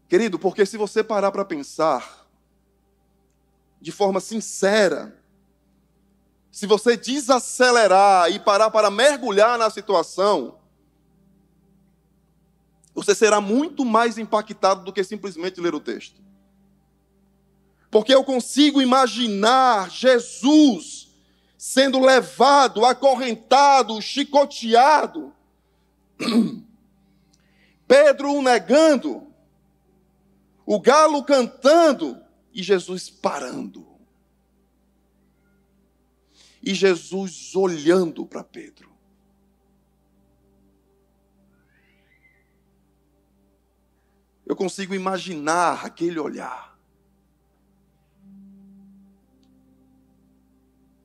[0.09, 2.27] Querido, porque se você parar para pensar
[3.81, 5.19] de forma sincera,
[6.51, 10.62] se você desacelerar e parar para mergulhar na situação,
[12.95, 16.21] você será muito mais impactado do que simplesmente ler o texto.
[17.91, 21.11] Porque eu consigo imaginar Jesus
[21.57, 25.33] sendo levado, acorrentado, chicoteado,
[27.87, 29.27] Pedro o negando,
[30.65, 32.21] o galo cantando
[32.53, 33.87] e Jesus parando.
[36.63, 38.92] E Jesus olhando para Pedro.
[44.53, 46.79] Eu consigo imaginar aquele olhar.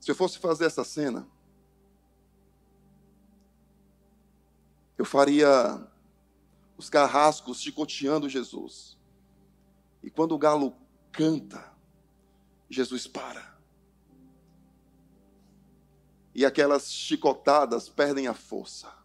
[0.01, 1.25] Se eu fosse fazer essa cena,
[4.97, 5.81] eu faria
[6.75, 8.97] os carrascos chicoteando Jesus.
[10.03, 10.75] E quando o galo
[11.09, 11.71] canta,
[12.69, 13.57] Jesus para.
[16.35, 18.96] E aquelas chicotadas perdem a força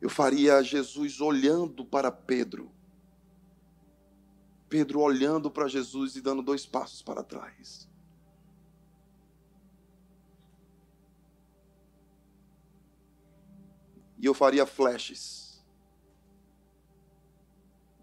[0.00, 2.72] eu faria Jesus olhando para Pedro.
[4.68, 7.88] Pedro olhando para Jesus e dando dois passos para trás.
[14.18, 15.64] E eu faria flashes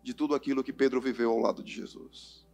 [0.03, 2.45] de tudo aquilo que Pedro viveu ao lado de Jesus.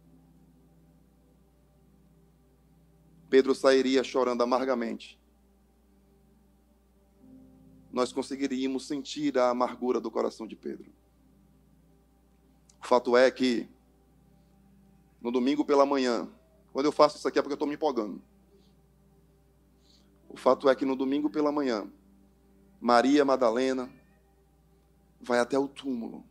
[3.28, 5.18] Pedro sairia chorando amargamente
[7.94, 10.90] nós conseguiríamos sentir a amargura do coração de Pedro.
[12.82, 13.68] O fato é que
[15.22, 16.28] no domingo pela manhã,
[16.72, 18.20] quando eu faço isso aqui é porque eu estou me empolgando.
[20.28, 21.88] O fato é que no domingo pela manhã,
[22.80, 23.88] Maria Madalena
[25.20, 26.24] vai até o túmulo.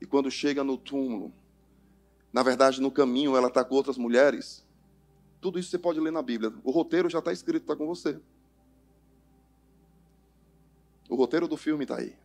[0.00, 1.34] E quando chega no túmulo,
[2.32, 4.66] na verdade, no caminho ela está com outras mulheres.
[5.38, 6.50] Tudo isso você pode ler na Bíblia.
[6.64, 8.18] O roteiro já está escrito, está com você.
[11.08, 12.16] O roteiro do filme está aí.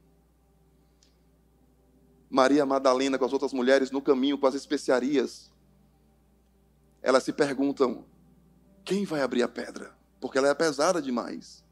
[2.29, 5.51] Maria Madalena com as outras mulheres no caminho com as especiarias.
[7.01, 8.05] Elas se perguntam:
[8.83, 9.95] quem vai abrir a pedra?
[10.23, 11.65] porque ela é pesada demais.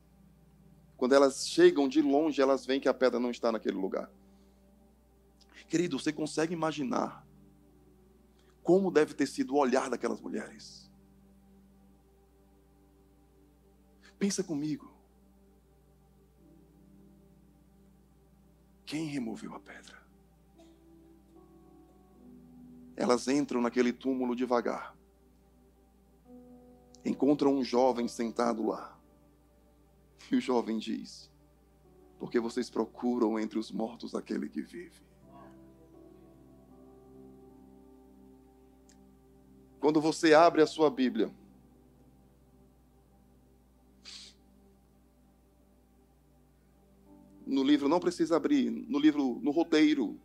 [0.98, 4.12] Quando elas chegam de longe, elas veem que a pedra não está naquele lugar.
[5.70, 7.26] Querido, você consegue imaginar
[8.62, 10.92] como deve ter sido o olhar daquelas mulheres?
[14.20, 14.91] Pensa comigo.
[18.92, 20.06] Quem removeu a pedra?
[22.94, 25.00] Elas entram naquele túmulo devagar
[27.06, 29.00] encontram um jovem sentado lá.
[30.30, 31.32] E o jovem diz:
[32.20, 35.02] Porque vocês procuram entre os mortos aquele que vive.
[39.80, 41.34] Quando você abre a sua Bíblia,
[47.52, 50.18] no livro, não precisa abrir, no livro, no roteiro,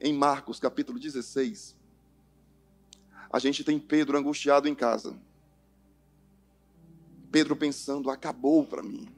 [0.00, 1.76] em Marcos capítulo 16,
[3.32, 5.18] a gente tem Pedro angustiado em casa.
[7.32, 9.08] Pedro pensando, acabou para mim.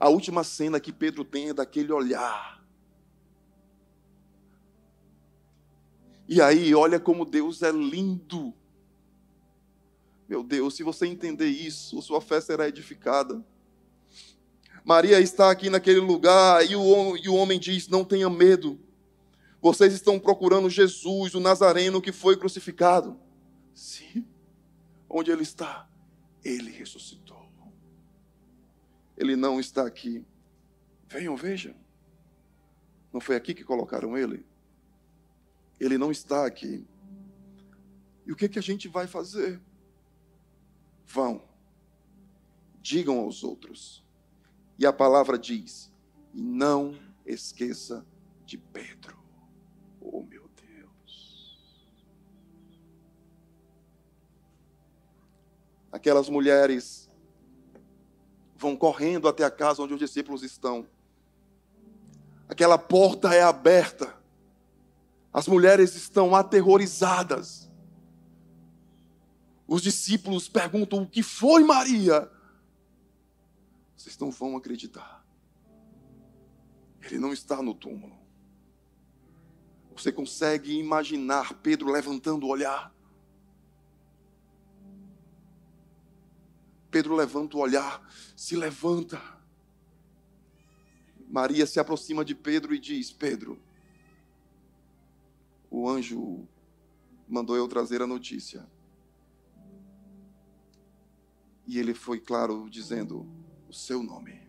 [0.00, 2.60] A última cena que Pedro tem é daquele olhar.
[6.28, 8.52] E aí, olha como Deus é lindo.
[10.28, 13.42] Meu Deus, se você entender isso, sua fé será edificada.
[14.88, 18.80] Maria está aqui naquele lugar e o, e o homem diz: Não tenha medo.
[19.60, 23.20] Vocês estão procurando Jesus, o Nazareno que foi crucificado.
[23.74, 24.26] Sim.
[25.06, 25.86] Onde ele está?
[26.42, 27.52] Ele ressuscitou.
[29.14, 30.24] Ele não está aqui.
[31.06, 31.74] Venham, vejam.
[33.12, 34.42] Não foi aqui que colocaram ele?
[35.78, 36.86] Ele não está aqui.
[38.24, 39.60] E o que, que a gente vai fazer?
[41.04, 41.42] Vão,
[42.80, 44.07] digam aos outros.
[44.78, 45.90] E a palavra diz:
[46.32, 48.06] não esqueça
[48.46, 49.18] de Pedro.
[50.00, 51.58] Oh, meu Deus.
[55.90, 57.10] Aquelas mulheres
[58.56, 60.86] vão correndo até a casa onde os discípulos estão.
[62.48, 64.16] Aquela porta é aberta.
[65.32, 67.68] As mulheres estão aterrorizadas.
[69.66, 72.30] Os discípulos perguntam: O que foi, Maria?
[73.98, 75.26] Vocês não vão acreditar.
[77.02, 78.16] Ele não está no túmulo.
[79.92, 82.94] Você consegue imaginar Pedro levantando o olhar?
[86.92, 89.20] Pedro levanta o olhar, se levanta.
[91.28, 93.60] Maria se aproxima de Pedro e diz: Pedro,
[95.68, 96.46] o anjo
[97.28, 98.64] mandou eu trazer a notícia.
[101.66, 103.28] E ele foi claro dizendo
[103.68, 104.48] o seu nome.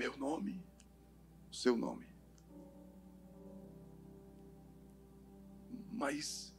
[0.00, 0.64] meu nome,
[1.50, 2.06] o seu nome.
[5.92, 6.54] Mas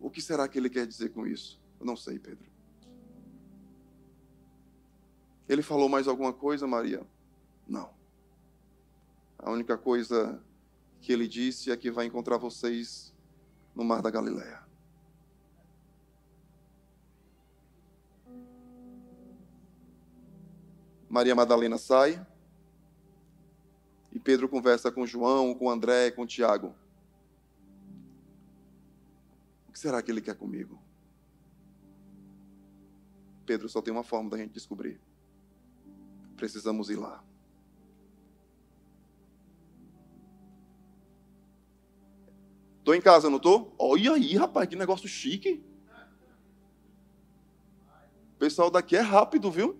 [0.00, 1.60] o que será que ele quer dizer com isso?
[1.78, 2.50] Eu não sei, Pedro.
[5.46, 7.06] Ele falou mais alguma coisa, Maria?
[7.68, 7.92] Não.
[9.38, 10.42] A única coisa
[11.02, 13.14] que ele disse é que vai encontrar vocês
[13.74, 14.67] no Mar da Galileia.
[21.08, 22.24] Maria Madalena sai.
[24.12, 26.74] E Pedro conversa com João, com André, com Tiago.
[29.68, 30.78] O que será que ele quer comigo?
[33.46, 35.00] Pedro só tem uma forma da gente descobrir.
[36.36, 37.24] Precisamos ir lá.
[42.84, 43.72] Tô em casa, não tô?
[43.78, 45.62] Olha aí, rapaz, que negócio chique.
[48.34, 49.78] O pessoal daqui é rápido, viu?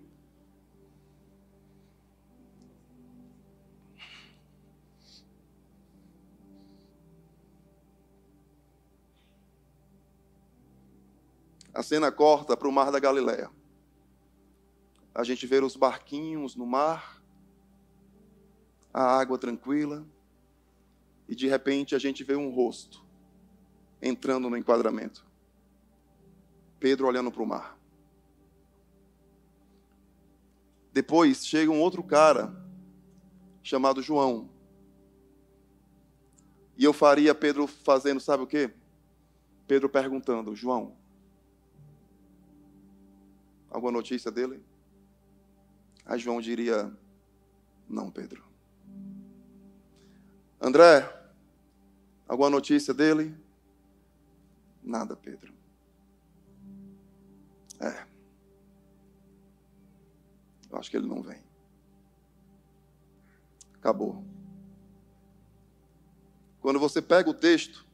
[11.79, 13.49] A cena corta para o mar da Galileia.
[15.15, 17.23] A gente vê os barquinhos no mar,
[18.93, 20.05] a água tranquila,
[21.25, 23.01] e de repente a gente vê um rosto
[24.01, 25.25] entrando no enquadramento.
[26.81, 27.79] Pedro olhando para o mar.
[30.91, 32.53] Depois chega um outro cara
[33.63, 34.49] chamado João.
[36.77, 38.69] E eu faria Pedro fazendo, sabe o quê?
[39.65, 40.99] Pedro perguntando: João,
[43.69, 44.63] alguma notícia dele?
[46.05, 46.91] Aí João diria:
[47.87, 48.43] Não, Pedro.
[50.59, 51.07] André,
[52.27, 53.35] alguma notícia dele?
[54.83, 55.53] Nada, Pedro.
[57.79, 58.05] É.
[60.69, 61.41] Eu acho que ele não vem.
[63.75, 64.23] Acabou.
[66.59, 67.85] Quando você pega o texto,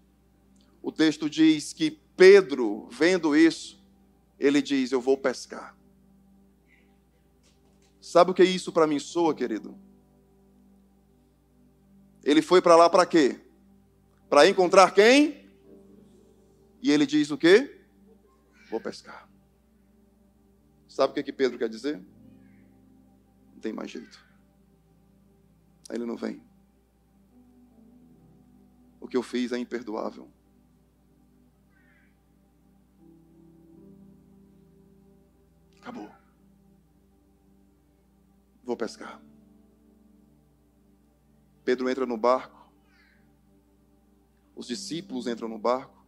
[0.81, 3.79] o texto diz que Pedro, vendo isso,
[4.39, 5.75] ele diz: Eu vou pescar.
[8.01, 9.77] Sabe o que isso para mim soa, querido?
[12.23, 13.39] Ele foi para lá para quê?
[14.29, 15.49] Para encontrar quem?
[16.81, 17.81] E ele diz o quê?
[18.69, 19.27] Vou pescar.
[20.87, 22.01] Sabe o que, que Pedro quer dizer?
[23.53, 24.23] Não tem mais jeito.
[25.89, 26.41] Ele não vem.
[28.99, 30.29] O que eu fiz é imperdoável.
[35.85, 36.09] Acabou.
[38.63, 39.21] Vou pescar.
[41.63, 42.71] Pedro entra no barco.
[44.55, 46.03] Os discípulos entram no barco.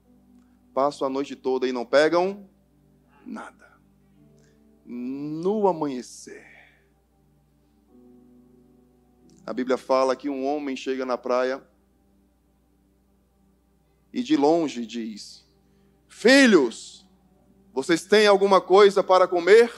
[0.73, 2.49] Passam a noite toda e não pegam
[3.23, 3.80] nada.
[4.84, 6.47] No amanhecer,
[9.45, 11.63] a Bíblia fala que um homem chega na praia
[14.11, 15.47] e de longe diz:
[16.07, 17.06] Filhos,
[17.78, 19.71] vocês têm alguma coisa para comer?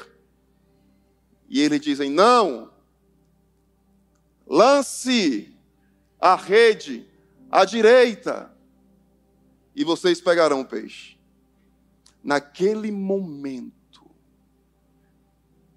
[1.49, 2.71] E eles dizem: Não.
[4.47, 5.53] Lance
[6.17, 7.05] a rede
[7.51, 8.55] à direita
[9.75, 11.19] e vocês pegarão peixe.
[12.23, 14.09] Naquele momento,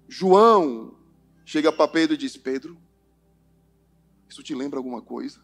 [0.07, 0.97] João
[1.43, 2.77] chega para Pedro e diz: Pedro,
[4.29, 5.41] isso te lembra alguma coisa?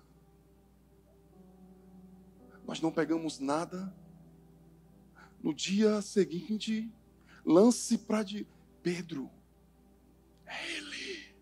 [2.66, 3.94] Nós não pegamos nada
[5.42, 6.92] no dia seguinte,
[7.46, 8.46] lance para de
[8.84, 9.30] Pedro.
[10.46, 11.36] É ele.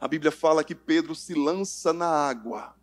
[0.00, 2.74] A Bíblia fala que Pedro se lança na água.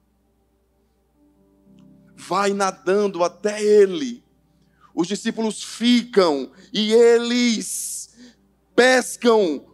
[2.16, 4.24] Vai nadando até ele.
[4.93, 8.16] Os discípulos ficam e eles
[8.76, 9.66] pescam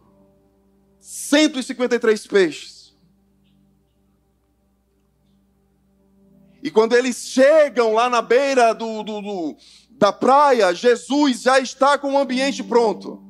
[1.00, 2.73] 153 peixes.
[6.64, 9.56] E quando eles chegam lá na beira do, do, do,
[9.90, 13.22] da praia, Jesus já está com o ambiente pronto.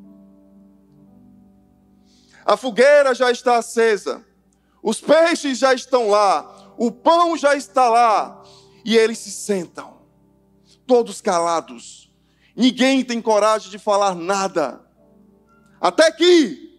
[2.47, 4.25] A fogueira já está acesa,
[4.81, 8.41] os peixes já estão lá, o pão já está lá,
[8.85, 9.99] e eles se sentam,
[10.87, 12.15] todos calados.
[12.55, 14.81] Ninguém tem coragem de falar nada.
[15.81, 16.79] Até que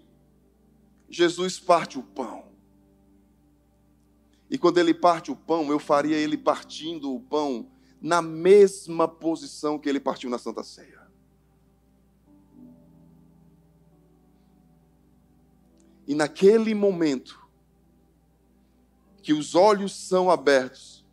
[1.10, 2.45] Jesus parte o pão.
[4.56, 7.70] E quando ele parte o pão, eu faria ele partindo o pão
[8.02, 11.06] na mesma posição que ele partiu na Santa Ceia.
[16.08, 17.46] E naquele momento,
[19.22, 21.06] que os olhos são abertos,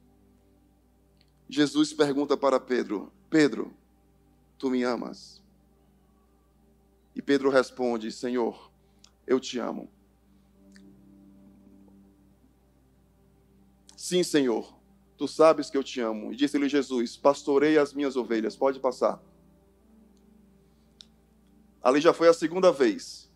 [1.49, 3.75] Jesus pergunta para Pedro: Pedro,
[4.57, 5.43] tu me amas?
[7.13, 8.71] E Pedro responde: Senhor,
[9.27, 9.91] eu te amo.
[14.03, 14.77] Sim, Senhor,
[15.17, 16.33] tu sabes que eu te amo.
[16.33, 18.57] E disse-lhe Jesus: Pastorei as minhas ovelhas.
[18.57, 19.23] Pode passar.
[21.81, 23.31] Ali já foi a segunda vez.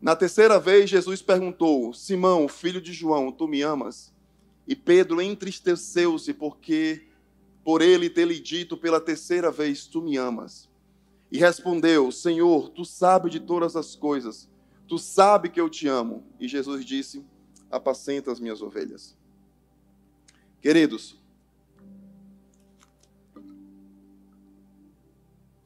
[0.00, 4.14] Na terceira vez, Jesus perguntou: Simão, filho de João, tu me amas?
[4.68, 7.08] E Pedro entristeceu-se porque
[7.64, 10.70] por ele ter lhe dito pela terceira vez: Tu me amas.
[11.28, 14.48] E respondeu: Senhor, tu sabes de todas as coisas.
[14.86, 16.24] Tu sabes que eu te amo.
[16.38, 17.26] E Jesus disse:
[17.68, 19.16] Apacenta as minhas ovelhas.
[20.64, 21.14] Queridos,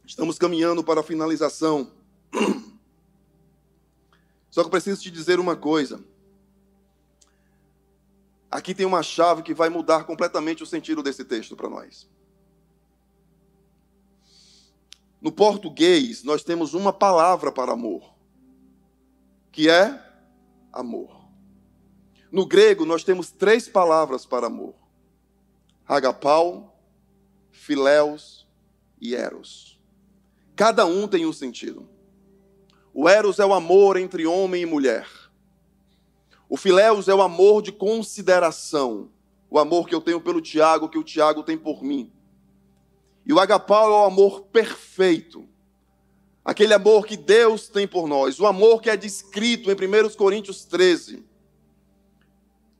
[0.04, 1.92] estamos caminhando para a finalização.
[4.50, 6.04] Só que eu preciso te dizer uma coisa.
[8.50, 12.10] Aqui tem uma chave que vai mudar completamente o sentido desse texto para nós.
[15.20, 18.16] No português, nós temos uma palavra para amor,
[19.52, 20.04] que é
[20.72, 21.24] amor.
[22.32, 24.87] No grego, nós temos três palavras para amor:
[25.88, 26.76] agapau,
[27.50, 28.46] filéus
[29.00, 29.80] e eros.
[30.54, 31.88] Cada um tem um sentido.
[32.92, 35.08] O eros é o amor entre homem e mulher.
[36.48, 39.10] O filéus é o amor de consideração,
[39.50, 42.10] o amor que eu tenho pelo Tiago, que o Tiago tem por mim.
[43.24, 45.46] E o agapau é o amor perfeito,
[46.42, 50.64] aquele amor que Deus tem por nós, o amor que é descrito em 1 Coríntios
[50.64, 51.27] 13.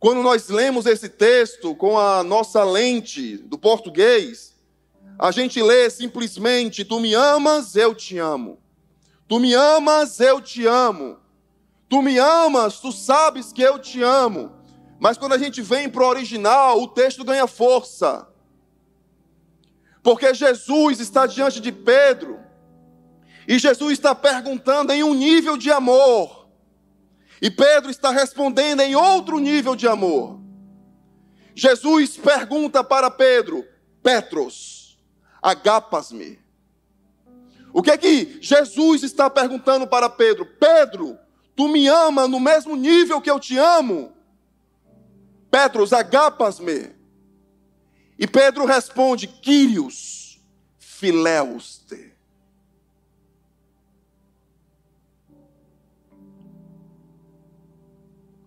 [0.01, 4.55] Quando nós lemos esse texto com a nossa lente do português,
[5.19, 8.59] a gente lê simplesmente: Tu me amas, eu te amo.
[9.27, 11.19] Tu me amas, eu te amo.
[11.89, 14.53] Tu me amas, tu sabes que eu te amo.
[15.01, 18.29] Mas quando a gente vem para o original, o texto ganha força.
[20.03, 22.39] Porque Jesus está diante de Pedro
[23.47, 26.38] e Jesus está perguntando em um nível de amor.
[27.41, 30.41] E Pedro está respondendo em outro nível de amor.
[31.55, 33.65] Jesus pergunta para Pedro:
[34.03, 34.99] Petros,
[35.41, 36.39] agapas-me.
[37.73, 40.47] O que é que Jesus está perguntando para Pedro?
[40.47, 41.19] Pedro,
[41.55, 44.13] tu me ama no mesmo nível que eu te amo?
[45.51, 46.91] Petros, agapas-me.
[48.19, 50.41] E Pedro responde: Quírios,
[50.79, 51.79] filéus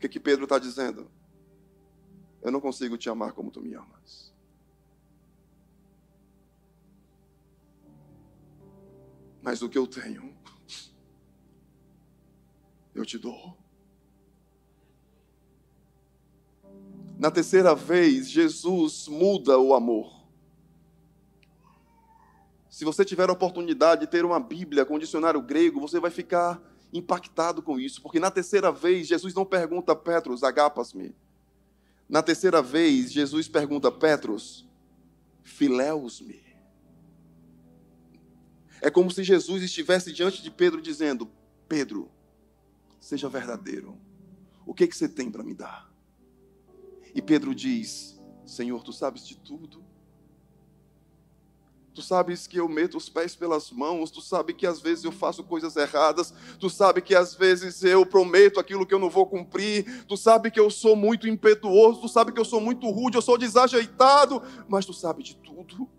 [0.01, 1.09] que, que Pedro está dizendo?
[2.41, 4.33] Eu não consigo te amar como tu me amas.
[9.41, 10.35] Mas o que eu tenho,
[12.93, 13.57] eu te dou.
[17.17, 20.21] Na terceira vez, Jesus muda o amor.
[22.69, 26.59] Se você tiver a oportunidade de ter uma Bíblia com dicionário grego, você vai ficar
[26.93, 31.15] impactado com isso, porque na terceira vez Jesus não pergunta a Petros, agapas-me.
[32.07, 34.67] Na terceira vez Jesus pergunta a Petros,
[35.43, 36.41] filéus-me.
[38.81, 41.29] É como se Jesus estivesse diante de Pedro dizendo:
[41.69, 42.11] Pedro,
[42.99, 43.97] seja verdadeiro.
[44.65, 45.89] O que, que você tem para me dar?
[47.13, 49.90] E Pedro diz: Senhor, tu sabes de tudo.
[51.93, 55.11] Tu sabes que eu meto os pés pelas mãos, tu sabes que às vezes eu
[55.11, 59.25] faço coisas erradas, tu sabes que às vezes eu prometo aquilo que eu não vou
[59.27, 63.17] cumprir, tu sabes que eu sou muito impetuoso, tu sabes que eu sou muito rude,
[63.17, 65.89] eu sou desajeitado, mas tu sabes de tudo.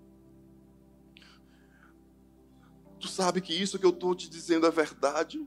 [2.99, 5.47] Tu sabe que isso que eu estou te dizendo é verdade.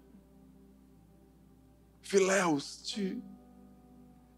[2.02, 2.84] Filéus,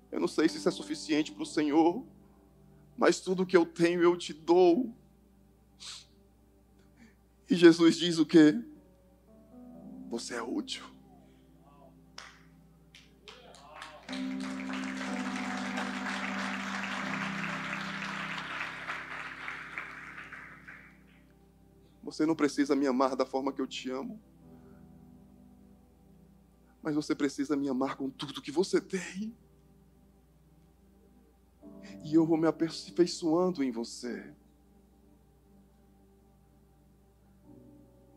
[0.09, 2.05] eu não sei se isso é suficiente para o Senhor,
[2.97, 4.93] mas tudo que eu tenho eu te dou.
[7.49, 8.61] E Jesus diz o quê?
[10.09, 10.83] Você é útil.
[22.03, 24.19] Você não precisa me amar da forma que eu te amo.
[26.81, 29.35] Mas você precisa me amar com tudo que você tem.
[32.03, 34.33] E eu vou me aperfeiçoando em você.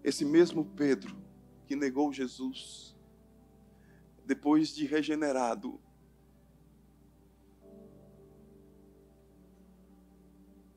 [0.02, 1.16] Esse mesmo Pedro
[1.66, 2.96] que negou Jesus,
[4.26, 5.80] depois de regenerado,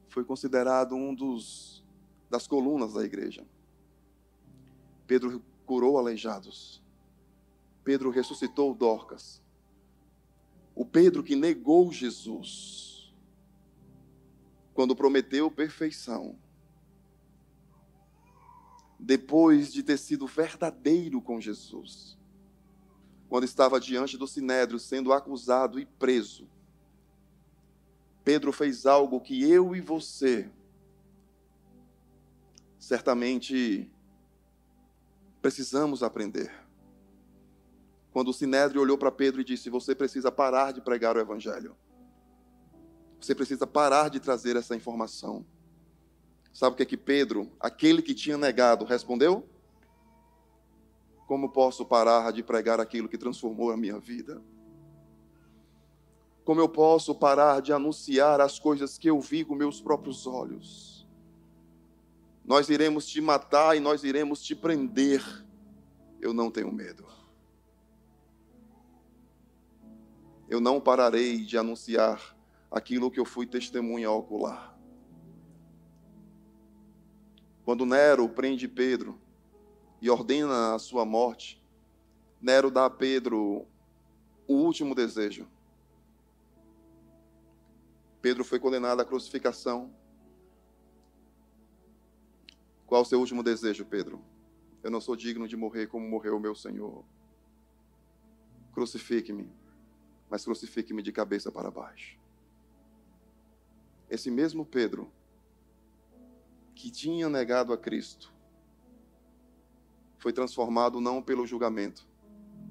[0.09, 1.83] foi considerado um dos
[2.29, 3.45] das colunas da igreja.
[5.05, 6.81] Pedro curou aleijados.
[7.83, 9.41] Pedro ressuscitou Dorcas.
[10.73, 13.13] O Pedro que negou Jesus,
[14.73, 16.35] quando prometeu perfeição,
[19.03, 22.17] depois de ter sido verdadeiro com Jesus,
[23.27, 26.47] quando estava diante do sinédrio sendo acusado e preso,
[28.23, 30.49] Pedro fez algo que eu e você
[32.79, 33.91] certamente
[35.41, 36.53] precisamos aprender.
[38.13, 41.75] Quando o sinédrio olhou para Pedro e disse: Você precisa parar de pregar o evangelho.
[43.19, 45.45] Você precisa parar de trazer essa informação.
[46.53, 49.49] Sabe o que é que Pedro, aquele que tinha negado, respondeu?
[51.25, 54.39] Como posso parar de pregar aquilo que transformou a minha vida?
[56.45, 61.07] Como eu posso parar de anunciar as coisas que eu vi com meus próprios olhos?
[62.45, 65.23] Nós iremos te matar e nós iremos te prender.
[66.21, 67.05] Eu não tenho medo.
[70.47, 72.37] Eu não pararei de anunciar
[72.69, 74.72] aquilo que eu fui testemunha ocular.
[77.63, 79.19] Quando Nero prende Pedro
[80.01, 81.63] e ordena a sua morte,
[82.41, 83.65] Nero dá a Pedro
[84.45, 85.47] o último desejo.
[88.21, 89.93] Pedro foi condenado à crucificação.
[92.85, 94.21] Qual o seu último desejo, Pedro?
[94.81, 97.05] Eu não sou digno de morrer como morreu o meu Senhor.
[98.73, 99.49] Crucifique-me,
[100.29, 102.19] mas crucifique-me de cabeça para baixo.
[104.09, 105.09] Esse mesmo Pedro
[106.75, 108.33] que tinha negado a Cristo,
[110.17, 112.07] foi transformado não pelo julgamento,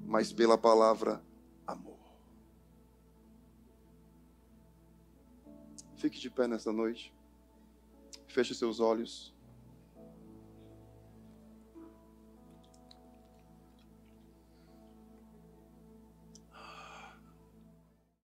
[0.05, 1.23] mas pela palavra
[1.65, 1.99] amor.
[5.95, 7.13] Fique de pé nessa noite.
[8.27, 9.32] Feche seus olhos.